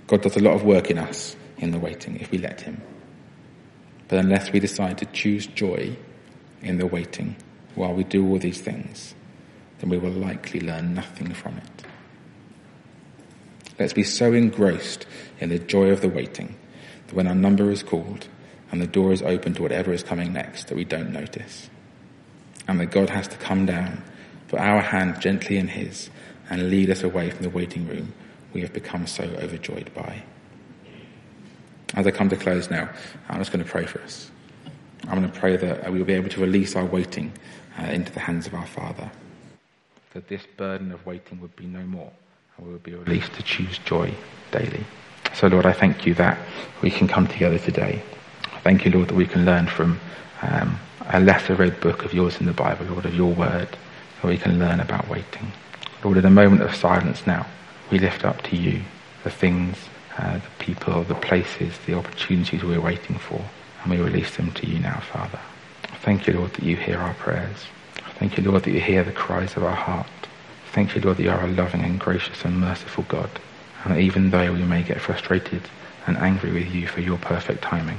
God 0.06 0.22
does 0.22 0.36
a 0.36 0.40
lot 0.40 0.54
of 0.54 0.64
work 0.64 0.90
in 0.90 0.98
us 0.98 1.36
in 1.58 1.70
the 1.70 1.78
waiting 1.78 2.18
if 2.18 2.30
we 2.30 2.38
let 2.38 2.60
Him. 2.60 2.80
But 4.08 4.18
unless 4.18 4.52
we 4.52 4.60
decide 4.60 4.98
to 4.98 5.06
choose 5.06 5.46
joy 5.46 5.96
in 6.62 6.78
the 6.78 6.86
waiting 6.86 7.36
while 7.74 7.94
we 7.94 8.04
do 8.04 8.26
all 8.26 8.38
these 8.38 8.60
things, 8.60 9.14
then 9.78 9.90
we 9.90 9.98
will 9.98 10.10
likely 10.10 10.60
learn 10.60 10.94
nothing 10.94 11.32
from 11.34 11.58
it. 11.58 11.84
Let's 13.78 13.92
be 13.92 14.02
so 14.02 14.32
engrossed 14.32 15.06
in 15.38 15.50
the 15.50 15.58
joy 15.58 15.90
of 15.90 16.00
the 16.00 16.08
waiting 16.08 16.56
that 17.06 17.14
when 17.14 17.28
our 17.28 17.34
number 17.34 17.70
is 17.70 17.82
called 17.82 18.26
and 18.72 18.82
the 18.82 18.86
door 18.86 19.12
is 19.12 19.22
open 19.22 19.54
to 19.54 19.62
whatever 19.62 19.92
is 19.92 20.02
coming 20.02 20.32
next 20.32 20.68
that 20.68 20.76
we 20.76 20.84
don't 20.84 21.12
notice. 21.12 21.70
And 22.66 22.80
that 22.80 22.86
God 22.86 23.10
has 23.10 23.28
to 23.28 23.36
come 23.36 23.66
down 23.66 24.02
put 24.48 24.58
our 24.58 24.80
hand 24.80 25.20
gently 25.20 25.58
in 25.58 25.68
his, 25.68 26.10
and 26.50 26.70
lead 26.70 26.90
us 26.90 27.02
away 27.02 27.30
from 27.30 27.42
the 27.42 27.50
waiting 27.50 27.86
room 27.86 28.14
we 28.52 28.62
have 28.62 28.72
become 28.72 29.06
so 29.06 29.24
overjoyed 29.24 29.92
by. 29.94 30.22
As 31.94 32.06
I 32.06 32.10
come 32.10 32.28
to 32.28 32.36
close 32.36 32.70
now, 32.70 32.88
I'm 33.28 33.38
just 33.38 33.50
going 33.50 33.64
to 33.64 33.70
pray 33.70 33.86
for 33.86 34.00
us. 34.02 34.30
I'm 35.08 35.18
going 35.18 35.30
to 35.30 35.38
pray 35.38 35.56
that 35.56 35.90
we 35.90 35.98
will 35.98 36.06
be 36.06 36.12
able 36.14 36.28
to 36.30 36.40
release 36.40 36.76
our 36.76 36.84
waiting 36.84 37.32
uh, 37.78 37.84
into 37.84 38.12
the 38.12 38.20
hands 38.20 38.46
of 38.46 38.54
our 38.54 38.66
Father. 38.66 39.10
That 40.12 40.28
this 40.28 40.42
burden 40.56 40.92
of 40.92 41.04
waiting 41.06 41.40
would 41.40 41.54
be 41.56 41.66
no 41.66 41.80
more, 41.80 42.12
and 42.56 42.66
we 42.66 42.72
would 42.72 42.82
be 42.82 42.94
released 42.94 43.32
to 43.34 43.42
choose 43.42 43.78
joy 43.78 44.14
daily. 44.50 44.84
So, 45.34 45.46
Lord, 45.46 45.66
I 45.66 45.72
thank 45.72 46.06
you 46.06 46.14
that 46.14 46.38
we 46.82 46.90
can 46.90 47.08
come 47.08 47.26
together 47.26 47.58
today. 47.58 48.02
Thank 48.62 48.84
you, 48.84 48.90
Lord, 48.90 49.08
that 49.08 49.14
we 49.14 49.26
can 49.26 49.44
learn 49.44 49.66
from 49.66 50.00
um, 50.42 50.78
a 51.08 51.20
lesser 51.20 51.54
read 51.54 51.80
book 51.80 52.04
of 52.04 52.12
yours 52.12 52.38
in 52.40 52.46
the 52.46 52.52
Bible, 52.52 52.86
Lord, 52.86 53.06
of 53.06 53.14
your 53.14 53.32
word, 53.32 53.68
that 54.20 54.28
we 54.28 54.36
can 54.36 54.58
learn 54.58 54.80
about 54.80 55.08
waiting. 55.08 55.52
Lord, 56.04 56.18
in 56.18 56.24
a 56.24 56.30
moment 56.30 56.62
of 56.62 56.74
silence 56.74 57.26
now, 57.26 57.46
we 57.90 57.98
lift 57.98 58.24
up 58.24 58.42
to 58.42 58.56
you 58.56 58.82
the 59.24 59.30
things, 59.30 59.76
uh, 60.18 60.34
the 60.34 60.64
people, 60.64 61.04
the 61.04 61.14
places, 61.14 61.78
the 61.86 61.94
opportunities 61.94 62.64
we're 62.64 62.80
waiting 62.80 63.16
for, 63.16 63.40
and 63.82 63.90
we 63.90 63.98
release 63.98 64.36
them 64.36 64.50
to 64.52 64.66
you 64.66 64.78
now, 64.80 65.00
Father. 65.12 65.38
Thank 66.02 66.26
you, 66.26 66.34
Lord, 66.34 66.52
that 66.54 66.64
you 66.64 66.76
hear 66.76 66.98
our 66.98 67.14
prayers. 67.14 67.66
Thank 68.18 68.36
you, 68.36 68.42
Lord, 68.42 68.64
that 68.64 68.72
you 68.72 68.80
hear 68.80 69.04
the 69.04 69.12
cries 69.12 69.56
of 69.56 69.62
our 69.62 69.76
heart. 69.76 70.08
Thank 70.72 70.94
you, 70.94 71.00
Lord, 71.00 71.18
that 71.18 71.22
you 71.22 71.30
are 71.30 71.44
a 71.44 71.48
loving 71.48 71.82
and 71.82 72.00
gracious 72.00 72.44
and 72.44 72.60
merciful 72.60 73.04
God. 73.08 73.30
And 73.84 73.98
even 74.00 74.30
though 74.30 74.52
we 74.52 74.62
may 74.64 74.82
get 74.82 75.00
frustrated 75.00 75.62
and 76.06 76.16
angry 76.16 76.52
with 76.52 76.74
you 76.74 76.88
for 76.88 77.00
your 77.00 77.18
perfect 77.18 77.62
timing, 77.62 77.98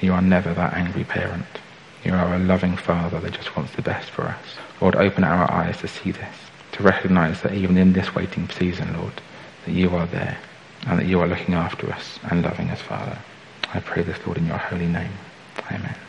you 0.00 0.12
are 0.14 0.22
never 0.22 0.54
that 0.54 0.72
angry 0.72 1.04
parent. 1.04 1.44
You 2.02 2.14
are 2.14 2.34
a 2.34 2.38
loving 2.38 2.76
Father 2.76 3.20
that 3.20 3.34
just 3.34 3.54
wants 3.56 3.74
the 3.74 3.82
best 3.82 4.08
for 4.08 4.22
us. 4.22 4.44
Lord, 4.80 4.96
open 4.96 5.24
our 5.24 5.50
eyes 5.50 5.76
to 5.78 5.88
see 5.88 6.12
this, 6.12 6.36
to 6.72 6.82
recognize 6.82 7.42
that 7.42 7.52
even 7.52 7.76
in 7.76 7.92
this 7.92 8.14
waiting 8.14 8.48
season, 8.48 8.96
Lord, 8.98 9.20
that 9.66 9.72
you 9.72 9.94
are 9.94 10.06
there 10.06 10.38
and 10.86 10.98
that 10.98 11.06
you 11.06 11.20
are 11.20 11.26
looking 11.26 11.54
after 11.54 11.90
us 11.90 12.18
and 12.30 12.42
loving 12.42 12.70
us, 12.70 12.80
Father. 12.80 13.18
I 13.74 13.80
pray 13.80 14.02
this, 14.02 14.24
Lord, 14.26 14.38
in 14.38 14.46
your 14.46 14.58
holy 14.58 14.86
name. 14.86 15.12
Amen. 15.70 16.07